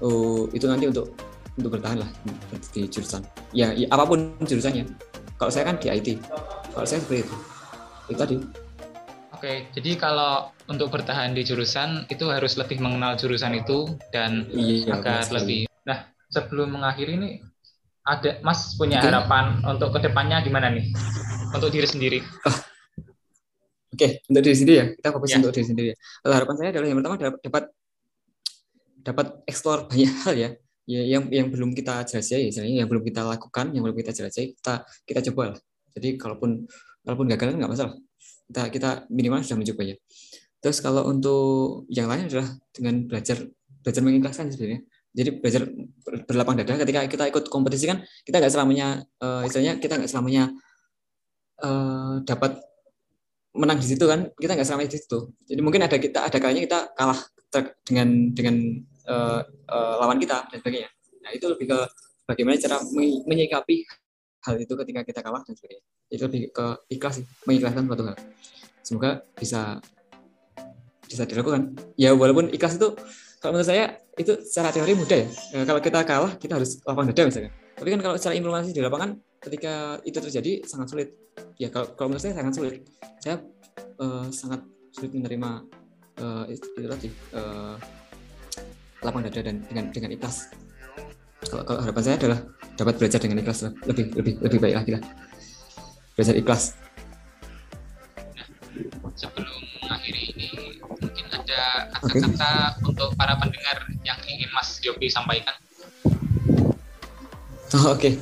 uh, 0.00 0.48
itu 0.56 0.64
nanti 0.64 0.88
untuk 0.88 1.12
untuk 1.60 1.70
bertahan 1.76 2.00
lah 2.00 2.08
di 2.72 2.88
jurusan. 2.88 3.20
Ya, 3.52 3.76
ya 3.76 3.92
apa 3.92 4.08
pun 4.08 4.40
jurusannya. 4.40 4.88
Kalau 5.36 5.52
saya 5.52 5.68
kan 5.68 5.76
di 5.76 5.92
IT 5.92 6.16
kalau 6.72 6.88
saya 6.88 7.04
seperti 7.04 7.28
itu. 7.28 7.36
Itu 8.08 8.16
tadi. 8.16 8.36
Oke, 9.36 9.68
jadi 9.76 10.00
kalau 10.00 10.48
untuk 10.64 10.88
bertahan 10.88 11.36
di 11.36 11.44
jurusan 11.44 12.08
itu 12.08 12.24
harus 12.32 12.56
lebih 12.56 12.80
mengenal 12.80 13.20
jurusan 13.20 13.52
itu 13.52 13.84
dan 14.08 14.48
iya, 14.48 14.96
agar 14.96 15.28
lebih. 15.28 15.68
Nah, 15.84 16.08
sebelum 16.32 16.72
mengakhiri 16.72 17.20
ini 17.20 17.30
ada 18.06 18.38
Mas 18.46 18.78
punya 18.78 19.02
okay. 19.02 19.10
harapan 19.10 19.58
untuk 19.66 19.90
ke 19.90 19.98
depannya 20.06 20.38
gimana 20.46 20.70
nih 20.70 20.86
untuk 21.50 21.70
diri 21.74 21.86
sendiri? 21.90 22.18
Oh. 22.46 22.58
Oke, 23.96 23.98
okay. 23.98 24.10
untuk 24.28 24.42
diri 24.44 24.56
sendiri 24.56 24.76
ya. 24.76 24.86
Kita 24.94 25.08
fokus 25.10 25.30
ya. 25.32 25.36
untuk 25.42 25.52
diri 25.56 25.66
sendiri. 25.66 25.90
Kalau 25.96 26.34
harapan 26.36 26.54
saya 26.58 26.68
adalah 26.70 26.86
yang 26.86 26.98
pertama 27.00 27.16
dapat 27.18 27.64
dapat 29.06 29.26
eksplor 29.48 29.78
banyak 29.90 30.12
hal 30.22 30.34
ya. 30.36 30.50
Ya, 30.86 31.02
yang 31.02 31.26
yang 31.34 31.50
belum 31.50 31.74
kita 31.74 32.06
jelajahi, 32.06 32.54
misalnya 32.54 32.86
yang 32.86 32.86
belum 32.86 33.02
kita 33.02 33.26
lakukan, 33.26 33.74
yang 33.74 33.82
belum 33.82 33.96
kita 33.98 34.14
jelajahi, 34.14 34.54
kita 34.54 34.86
kita 35.02 35.20
coba 35.32 35.42
lah. 35.50 35.58
Jadi 35.98 36.14
kalaupun 36.14 36.62
kalaupun 37.02 37.26
gagal 37.26 37.58
nggak 37.58 37.72
masalah. 37.74 37.94
Kita 38.46 38.62
kita 38.70 38.90
minimal 39.10 39.42
sudah 39.42 39.58
mencoba 39.58 39.82
ya. 39.82 39.96
Terus 40.62 40.78
kalau 40.78 41.10
untuk 41.10 41.90
yang 41.90 42.06
lain 42.06 42.30
adalah 42.30 42.54
dengan 42.70 43.02
belajar 43.02 43.50
belajar 43.82 44.02
mengikhlaskan 44.02 44.54
sebenarnya 44.54 44.86
jadi 45.16 45.30
belajar 45.40 45.64
berlapang 46.28 46.60
dada 46.60 46.76
ketika 46.76 47.00
kita 47.08 47.24
ikut 47.32 47.48
kompetisi 47.48 47.88
kan 47.88 48.04
kita 48.20 48.36
nggak 48.36 48.52
selamanya 48.52 49.00
uh, 49.24 49.48
istilahnya 49.48 49.80
kita 49.80 49.96
nggak 49.96 50.12
selamanya 50.12 50.52
uh, 51.64 52.20
dapat 52.20 52.60
menang 53.56 53.80
di 53.80 53.88
situ 53.88 54.04
kan 54.04 54.28
kita 54.36 54.52
nggak 54.52 54.68
selamanya 54.68 54.90
di 54.92 54.98
situ. 55.00 55.18
Jadi 55.48 55.60
mungkin 55.64 55.80
ada 55.88 55.96
kita 55.96 56.28
ada 56.28 56.36
kalanya 56.36 56.62
kita 56.68 56.78
kalah 56.92 57.20
dengan 57.88 58.36
dengan 58.36 58.56
uh, 59.08 59.40
uh, 59.72 59.94
lawan 60.04 60.20
kita 60.20 60.44
dan 60.52 60.60
sebagainya. 60.60 60.90
Nah 61.24 61.30
itu 61.32 61.48
lebih 61.48 61.72
ke 61.72 61.78
bagaimana 62.28 62.60
cara 62.60 62.76
menyikapi 63.24 63.88
hal 64.46 64.54
itu 64.60 64.72
ketika 64.84 65.00
kita 65.02 65.20
kalah 65.24 65.40
dan 65.42 65.56
sebagainya. 65.56 65.84
Itu 66.12 66.22
lebih 66.28 66.52
ke 66.52 66.66
ikhlas 66.92 67.24
mengikhlaskan 67.48 67.88
suatu 67.88 68.04
hal. 68.12 68.16
Semoga 68.84 69.10
bisa 69.32 69.80
bisa 71.08 71.24
dilakukan. 71.24 71.72
Ya 71.96 72.12
walaupun 72.12 72.52
ikhlas 72.52 72.76
itu 72.76 72.92
kalau 73.46 73.62
menurut 73.62 73.70
saya 73.70 73.94
itu 74.18 74.42
secara 74.42 74.74
teori 74.74 74.98
mudah 74.98 75.22
ya. 75.22 75.28
Nah, 75.54 75.62
kalau 75.70 75.78
kita 75.78 76.02
kalah 76.02 76.34
kita 76.34 76.58
harus 76.58 76.82
lapang 76.82 77.06
dada 77.06 77.30
misalnya. 77.30 77.54
Tapi 77.78 77.88
kan 77.94 78.00
kalau 78.02 78.18
secara 78.18 78.34
implementasi 78.34 78.74
di 78.74 78.82
lapangan 78.82 79.10
ketika 79.38 80.02
itu 80.02 80.18
terjadi 80.18 80.52
sangat 80.66 80.90
sulit. 80.90 81.08
Ya 81.54 81.70
kalau, 81.70 81.94
kalau 81.94 82.10
menurut 82.10 82.26
saya 82.26 82.34
sangat 82.34 82.58
sulit. 82.58 82.82
Saya 83.22 83.46
uh, 84.02 84.26
sangat 84.34 84.66
sulit 84.90 85.14
menerima 85.14 85.62
uh, 86.18 86.42
itu 86.50 86.66
tadi 86.74 87.08
uh, 87.38 87.78
lapang 89.06 89.22
dada 89.30 89.38
dan 89.38 89.62
dengan 89.70 89.94
dengan 89.94 90.10
ikhlas. 90.10 90.50
Kalau, 91.46 91.62
kalau 91.62 91.78
harapan 91.86 92.02
saya 92.02 92.16
adalah 92.18 92.38
dapat 92.74 92.94
belajar 92.98 93.22
dengan 93.22 93.38
ikhlas 93.46 93.62
lebih 93.86 94.10
lebih 94.18 94.42
lebih 94.42 94.58
baik 94.58 94.74
lagi 94.74 94.90
lah. 94.98 95.02
Belajar 96.18 96.34
ikhlas. 96.34 96.74
Nah, 98.34 99.14
sebelum 99.14 99.62
mengakhiri 99.86 100.34
ini 100.34 100.46
mungkin 100.82 101.26
ada 101.30 101.94
kata-kata 101.94 102.50
okay. 102.74 102.85
Untuk 103.06 103.14
para 103.14 103.38
pendengar 103.38 103.86
yang 104.02 104.18
ingin 104.26 104.50
Mas 104.50 104.82
Yopi 104.82 105.06
sampaikan? 105.06 105.54
Oh, 107.78 107.94
Oke, 107.94 108.10
okay. 108.10 108.12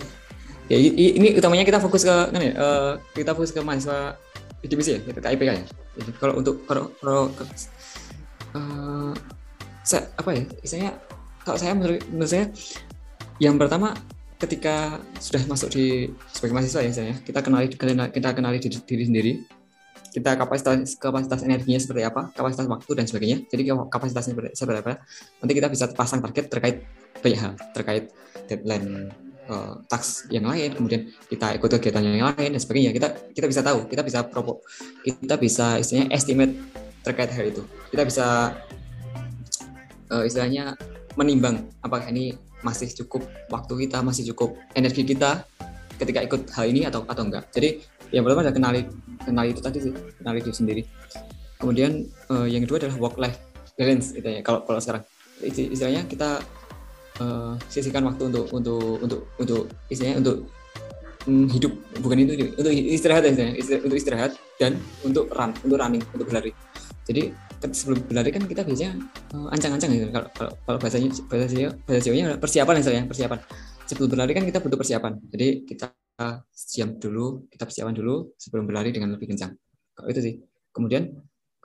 ya 0.69 0.77
ini 0.77 1.33
utamanya 1.41 1.65
kita 1.65 1.81
fokus 1.81 2.05
ke 2.05 2.13
kan 2.13 2.41
ya, 2.41 2.53
uh, 2.53 2.93
kita 3.17 3.33
fokus 3.33 3.49
ke 3.57 3.65
mahasiswa 3.65 4.21
IDBC 4.61 4.89
ya, 4.93 5.01
ke 5.01 5.21
IPK 5.25 5.51
ya. 5.57 5.65
Jadi 5.97 6.11
kalau 6.21 6.35
untuk 6.37 6.69
kalau, 6.69 6.93
kalau 7.01 7.33
uh, 8.53 9.13
saya, 9.81 10.05
apa 10.21 10.31
ya, 10.37 10.43
istilahnya 10.61 10.93
kalau 11.45 11.57
saya 11.57 11.73
menurut, 11.73 12.05
menurut 12.13 12.29
saya 12.29 12.47
yang 13.41 13.57
pertama 13.57 13.97
ketika 14.37 15.01
sudah 15.17 15.41
masuk 15.49 15.73
di 15.73 16.13
sebagai 16.29 16.53
mahasiswa 16.53 16.85
ya 16.85 16.93
saya 16.93 17.15
kita 17.25 17.41
kenali 17.41 17.73
kita 18.13 18.31
kenali 18.37 18.61
diri, 18.61 18.77
diri 18.85 19.05
sendiri 19.09 19.33
kita 20.15 20.39
kapasitas 20.39 20.95
kapasitas 20.95 21.43
energinya 21.43 21.83
seperti 21.83 22.07
apa, 22.07 22.31
kapasitas 22.31 22.71
waktu 22.71 22.91
dan 22.95 23.05
sebagainya. 23.11 23.39
Jadi 23.51 23.63
kapasitasnya 23.91 24.55
seperti 24.55 24.79
apa, 24.79 25.03
nanti 25.43 25.53
kita 25.59 25.67
bisa 25.67 25.91
pasang 25.91 26.23
target 26.23 26.47
terkait 26.47 26.87
banyak 27.19 27.41
hal, 27.43 27.53
terkait 27.75 28.15
deadline 28.47 29.11
uh, 29.51 29.83
task 29.91 30.31
yang 30.31 30.47
lain, 30.47 30.71
kemudian 30.71 31.11
kita 31.27 31.59
ikut 31.59 31.67
kegiatan 31.67 32.07
yang 32.07 32.31
lain 32.31 32.51
dan 32.55 32.61
sebagainya. 32.63 32.95
Kita 32.95 33.09
kita 33.35 33.47
bisa 33.51 33.61
tahu, 33.67 33.91
kita 33.91 34.07
bisa 34.07 34.23
propo, 34.23 34.63
kita 35.03 35.35
bisa 35.35 35.83
istilahnya 35.83 36.15
estimate 36.15 36.55
terkait 37.03 37.35
hal 37.35 37.51
itu. 37.51 37.67
Kita 37.91 38.07
bisa 38.07 38.55
uh, 40.15 40.23
istilahnya 40.23 40.79
menimbang 41.19 41.67
apakah 41.83 42.07
ini 42.07 42.39
masih 42.63 42.87
cukup 43.03 43.27
waktu 43.51 43.91
kita, 43.91 43.99
masih 43.99 44.31
cukup 44.31 44.55
energi 44.79 45.03
kita 45.03 45.43
ketika 45.99 46.23
ikut 46.23 46.51
hal 46.55 46.67
ini 46.71 46.87
atau 46.87 47.03
atau 47.07 47.23
enggak. 47.27 47.51
Jadi 47.51 47.83
yang 48.15 48.23
pertama 48.23 48.47
adalah 48.47 48.55
kenali 48.55 48.81
kenali 49.27 49.49
itu 49.51 49.61
tadi 49.61 49.79
sih, 49.83 49.93
kenali 50.23 50.39
diri 50.39 50.55
sendiri. 50.55 50.83
Kemudian 51.59 52.07
uh, 52.31 52.47
yang 52.47 52.63
kedua 52.63 52.79
adalah 52.87 52.97
work 53.03 53.19
life 53.19 53.39
balance 53.75 54.15
itu 54.15 54.23
ya. 54.23 54.41
Kalau 54.47 54.63
kalau 54.63 54.79
sekarang 54.79 55.03
istilahnya 55.43 56.07
kita 56.07 56.39
uh, 57.19 57.59
sisihkan 57.67 58.07
waktu 58.07 58.31
untuk 58.31 58.47
untuk 58.55 59.03
untuk 59.03 59.21
untuk 59.43 59.61
istilahnya 59.91 60.23
untuk 60.23 60.47
um, 61.27 61.51
hidup 61.51 61.73
bukan 61.99 62.23
itu 62.23 62.55
untuk 62.55 62.73
istirahat 62.73 63.23
ya 63.27 63.51
istirahat, 63.59 63.83
untuk 63.83 63.99
istirahat 63.99 64.31
dan 64.63 64.79
untuk 65.03 65.27
run 65.35 65.51
untuk 65.67 65.77
running 65.81 66.03
untuk 66.15 66.27
berlari. 66.31 66.55
Jadi 67.05 67.35
sebelum 67.65 68.01
berlari 68.05 68.31
kan 68.33 68.45
kita 68.45 68.63
biasanya 68.63 68.93
uh, 69.35 69.49
ancang-ancang 69.53 69.91
gitu. 69.91 70.07
Kalau 70.13 70.29
kalau, 70.37 70.53
kalau 70.69 70.79
bahasanya 70.79 71.09
bahasa 71.29 72.01
Jawanya 72.01 72.37
persiapan 72.37 72.75
ya 72.81 73.03
persiapan. 73.09 73.39
Sebelum 73.85 74.09
berlari 74.09 74.33
kan 74.33 74.45
kita 74.49 74.59
butuh 74.65 74.79
persiapan. 74.81 75.13
Jadi 75.29 75.69
kita 75.69 75.93
siap 76.51 77.03
dulu, 77.03 77.47
kita 77.51 77.67
persiapan 77.67 77.95
dulu 77.95 78.35
sebelum 78.39 78.65
berlari 78.71 78.95
dengan 78.95 79.15
lebih 79.15 79.35
kencang. 79.35 79.55
Kalau 79.95 80.09
itu 80.11 80.21
sih. 80.23 80.35
Kemudian 80.75 81.07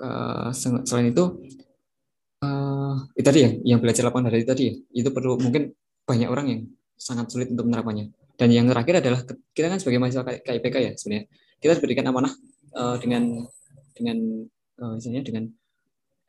uh, 0.06 0.54
selain 0.54 1.10
itu 1.10 1.42
uh, 2.46 2.94
itu 3.18 3.26
tadi 3.26 3.40
ya 3.42 3.52
yang 3.74 3.80
belajar 3.82 4.06
lapangan 4.06 4.30
dari 4.30 4.46
tadi 4.46 4.70
ya, 4.70 4.74
itu 5.02 5.10
perlu 5.10 5.42
mungkin 5.42 5.74
banyak 6.06 6.30
orang 6.30 6.46
yang 6.46 6.62
sangat 6.94 7.30
sulit 7.34 7.50
untuk 7.50 7.66
menerapkannya. 7.66 8.14
Dan 8.38 8.54
yang 8.54 8.70
terakhir 8.70 9.02
adalah 9.02 9.26
kita 9.52 9.68
kan 9.68 9.82
sebagai 9.82 9.98
mahasiswa 9.98 10.24
KIPK 10.46 10.76
ya 10.78 10.92
sebenarnya 10.94 11.26
kita 11.60 11.74
diberikan 11.82 12.06
amanah 12.08 12.34
uh, 12.78 12.96
dengan 13.02 13.44
dengan 13.98 14.18
misalnya 14.80 15.28
dengan 15.28 15.44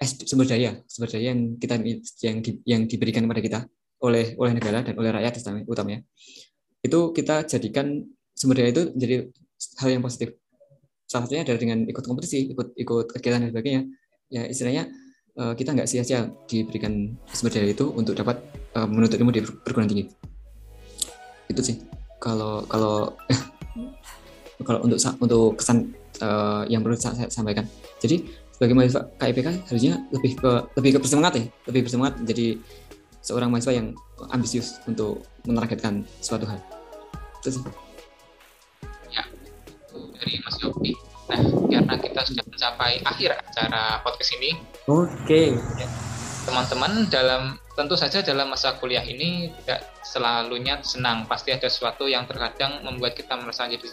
sumber 0.03 0.49
daya 0.49 0.81
sumber 0.91 1.07
daya 1.13 1.31
yang 1.31 1.55
kita 1.55 1.79
yang 2.25 2.39
di, 2.43 2.51
yang 2.67 2.83
diberikan 2.91 3.23
kepada 3.29 3.43
kita 3.45 3.61
oleh 4.01 4.35
oleh 4.41 4.53
negara 4.57 4.81
dan 4.81 4.97
oleh 4.97 5.13
rakyat 5.13 5.39
utamanya 5.69 6.03
itu 6.81 6.99
kita 7.13 7.45
jadikan 7.45 8.09
sumber 8.33 8.65
daya 8.65 8.71
itu 8.73 8.83
menjadi 8.97 9.17
hal 9.81 9.89
yang 9.93 10.03
positif. 10.05 10.37
Salah 11.05 11.27
satunya 11.27 11.43
adalah 11.45 11.61
dengan 11.61 11.79
ikut 11.85 12.05
kompetisi 12.07 12.55
ikut 12.55 12.73
ikut 12.79 13.07
kegiatan 13.19 13.45
dan 13.45 13.51
sebagainya. 13.53 13.83
Ya 14.31 14.47
istilahnya 14.47 14.89
eh, 15.37 15.53
kita 15.59 15.77
nggak 15.77 15.89
sia-sia 15.91 16.31
diberikan 16.49 17.19
sumber 17.35 17.53
daya 17.61 17.75
itu 17.75 17.91
untuk 17.93 18.17
dapat 18.17 18.41
uh, 18.77 18.87
menuntut 18.87 19.19
ilmu 19.19 19.33
di 19.35 19.43
perguruan 19.43 19.91
tinggi. 19.91 20.07
Itu 21.51 21.61
sih. 21.61 21.77
Kalau 22.23 22.65
kalau 22.71 23.13
kalau 24.67 24.81
untuk 24.85 24.99
untuk 25.21 25.59
kesan 25.59 25.93
uh, 26.23 26.63
yang 26.71 26.85
perlu 26.85 26.97
saya 26.97 27.27
sampaikan. 27.33 27.67
Jadi 28.01 28.25
sebagai 28.55 28.77
mahasiswa 28.77 29.03
KIPK 29.17 29.49
harusnya 29.73 29.95
lebih 30.13 30.33
ke 30.37 30.51
lebih 30.77 30.91
ke 30.97 30.99
bersemangat 31.01 31.33
ya. 31.37 31.45
Lebih 31.69 31.81
bersemangat 31.89 32.15
menjadi 32.21 32.47
seorang 33.21 33.53
mahasiswa 33.53 33.77
yang 33.77 33.93
ambisius 34.33 34.81
untuk 34.89 35.25
menargetkan 35.45 36.05
suatu 36.21 36.49
hal. 36.49 36.61
Itu 37.41 37.61
sih. 37.61 37.63
Ya 39.13 39.25
dari 39.93 40.35
Mas 40.45 40.57
Yopi. 40.61 40.93
Nah 41.31 41.41
karena 41.71 41.95
kita 42.01 42.21
sudah 42.27 42.45
mencapai 42.49 43.01
akhir 43.07 43.39
acara 43.39 44.03
podcast 44.03 44.35
ini 44.35 44.59
oke. 44.91 45.07
okay. 45.23 45.55
ya, 45.79 45.87
teman-teman 46.43 47.07
dalam 47.07 47.55
tentu 47.79 47.95
saja 47.95 48.19
dalam 48.21 48.51
masa 48.51 48.75
kuliah 48.83 49.05
ini 49.05 49.55
tidak 49.63 49.87
selalunya 50.03 50.83
senang. 50.83 51.25
Pasti 51.31 51.55
ada 51.55 51.71
sesuatu 51.71 52.11
yang 52.11 52.27
terkadang 52.27 52.83
membuat 52.83 53.15
kita 53.15 53.39
merasa 53.39 53.71
jadi 53.71 53.87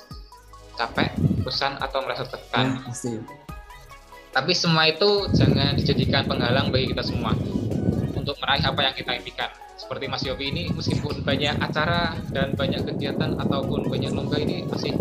capek, 0.77 1.13
bosan 1.45 1.77
atau 1.77 2.01
merasa 2.03 2.25
tekan. 2.25 2.81
Ya, 2.81 2.89
pasti. 2.89 3.11
Tapi 4.33 4.53
semua 4.53 4.85
itu 4.85 5.25
jangan 5.33 5.73
dijadikan 5.73 6.29
penghalang 6.29 6.69
bagi 6.69 6.93
kita 6.93 7.01
semua 7.01 7.33
untuk 8.27 8.43
meraih 8.43 8.59
apa 8.67 8.83
yang 8.83 8.91
kita 8.91 9.11
impikan. 9.15 9.47
Seperti 9.79 10.11
Mas 10.11 10.19
Yopi 10.27 10.51
ini, 10.51 10.67
meskipun 10.75 11.23
banyak 11.23 11.63
acara 11.63 12.11
dan 12.35 12.51
banyak 12.59 12.83
kegiatan 12.83 13.39
ataupun 13.39 13.87
banyak 13.87 14.11
lomba 14.11 14.35
ini 14.35 14.67
masih 14.67 14.91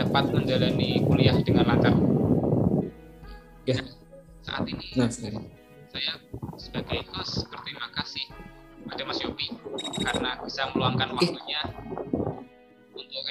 dapat 0.00 0.32
menjalani 0.32 1.04
kuliah 1.04 1.36
dengan 1.44 1.76
lancar. 1.76 1.92
Ya. 3.68 3.76
Saat 4.40 4.64
ini, 4.64 4.96
nah, 4.96 5.12
saya 5.12 6.16
sebagai 6.56 7.04
host 7.12 7.44
berterima 7.52 7.92
kasih 8.00 8.24
pada 8.88 9.02
Mas 9.04 9.20
Yopi 9.20 9.52
karena 10.00 10.40
bisa 10.40 10.72
meluangkan 10.72 11.12
waktunya 11.12 11.60
untuk 12.96 13.22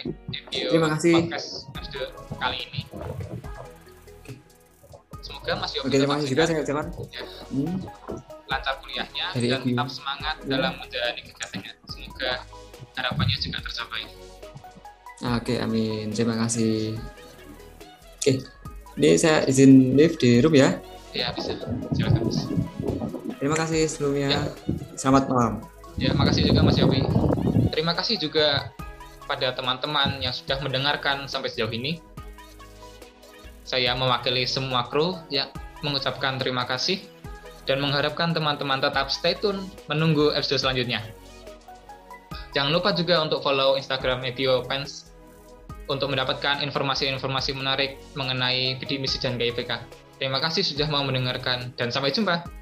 video 0.53 0.69
Terima 0.69 0.93
kasih. 0.93 1.25
podcast 1.25 1.65
kali 2.37 2.57
ini 2.69 2.81
semoga 5.25 5.51
Mas 5.57 5.71
Yogi 5.73 5.89
terima 5.89 6.13
kasih 6.21 6.29
juga 6.31 6.43
saya 6.45 6.61
ucapkan 6.61 6.87
ya, 7.09 7.23
hmm. 7.49 8.38
Lancar 8.49 8.81
kuliahnya 8.81 9.25
Dari 9.37 9.47
dan 9.47 9.61
tetap 9.61 9.87
semangat 9.93 10.35
ya. 10.43 10.57
dalam 10.57 10.73
menjalani 10.81 11.21
kegiatannya. 11.21 11.71
Semoga 11.85 12.31
harapannya 12.97 13.37
juga 13.37 13.57
tercapai. 13.61 14.03
Oke 15.37 15.55
amin. 15.61 16.09
Terima 16.11 16.35
kasih. 16.35 16.97
Oke 18.19 18.41
ini 18.99 19.15
saya 19.15 19.47
izin 19.47 19.95
live 19.95 20.17
di 20.17 20.41
room 20.41 20.57
ya. 20.57 20.75
Ya 21.13 21.31
bisa. 21.31 21.55
Silakan 21.95 22.21
mas. 22.25 22.49
Terima 23.39 23.55
kasih 23.55 23.81
sebelumnya. 23.87 24.27
Ya. 24.35 24.43
selamat 24.99 25.23
malam. 25.31 25.53
Ya 25.99 26.11
makasih 26.15 26.47
juga 26.47 26.63
Mas 26.63 26.79
Yogi 26.79 27.03
terima 27.75 27.95
kasih 27.95 28.19
juga 28.19 28.71
pada 29.23 29.55
teman-teman 29.55 30.19
yang 30.19 30.35
sudah 30.35 30.59
mendengarkan 30.59 31.27
sampai 31.31 31.47
sejauh 31.47 31.71
ini. 31.71 32.03
Saya 33.63 33.95
mewakili 33.95 34.43
semua 34.43 34.87
kru 34.91 35.15
yang 35.31 35.47
mengucapkan 35.79 36.35
terima 36.35 36.67
kasih 36.67 36.99
dan 37.69 37.77
mengharapkan 37.77 38.33
teman-teman 38.33 38.81
tetap 38.81 39.13
stay 39.13 39.37
tune 39.37 39.61
menunggu 39.85 40.33
episode 40.33 40.65
selanjutnya. 40.65 41.05
Jangan 42.57 42.73
lupa 42.73 42.89
juga 42.97 43.21
untuk 43.21 43.45
follow 43.45 43.77
Instagram 43.77 44.25
Etio 44.25 44.65
Pens 44.65 45.13
untuk 45.85 46.09
mendapatkan 46.09 46.65
informasi-informasi 46.65 47.53
menarik 47.53 48.01
mengenai 48.17 48.81
bidik 48.81 48.97
misi 48.97 49.21
dan 49.21 49.37
GIPK. 49.37 49.85
Terima 50.17 50.41
kasih 50.41 50.65
sudah 50.65 50.89
mau 50.89 51.05
mendengarkan 51.05 51.69
dan 51.77 51.93
sampai 51.93 52.09
jumpa. 52.09 52.58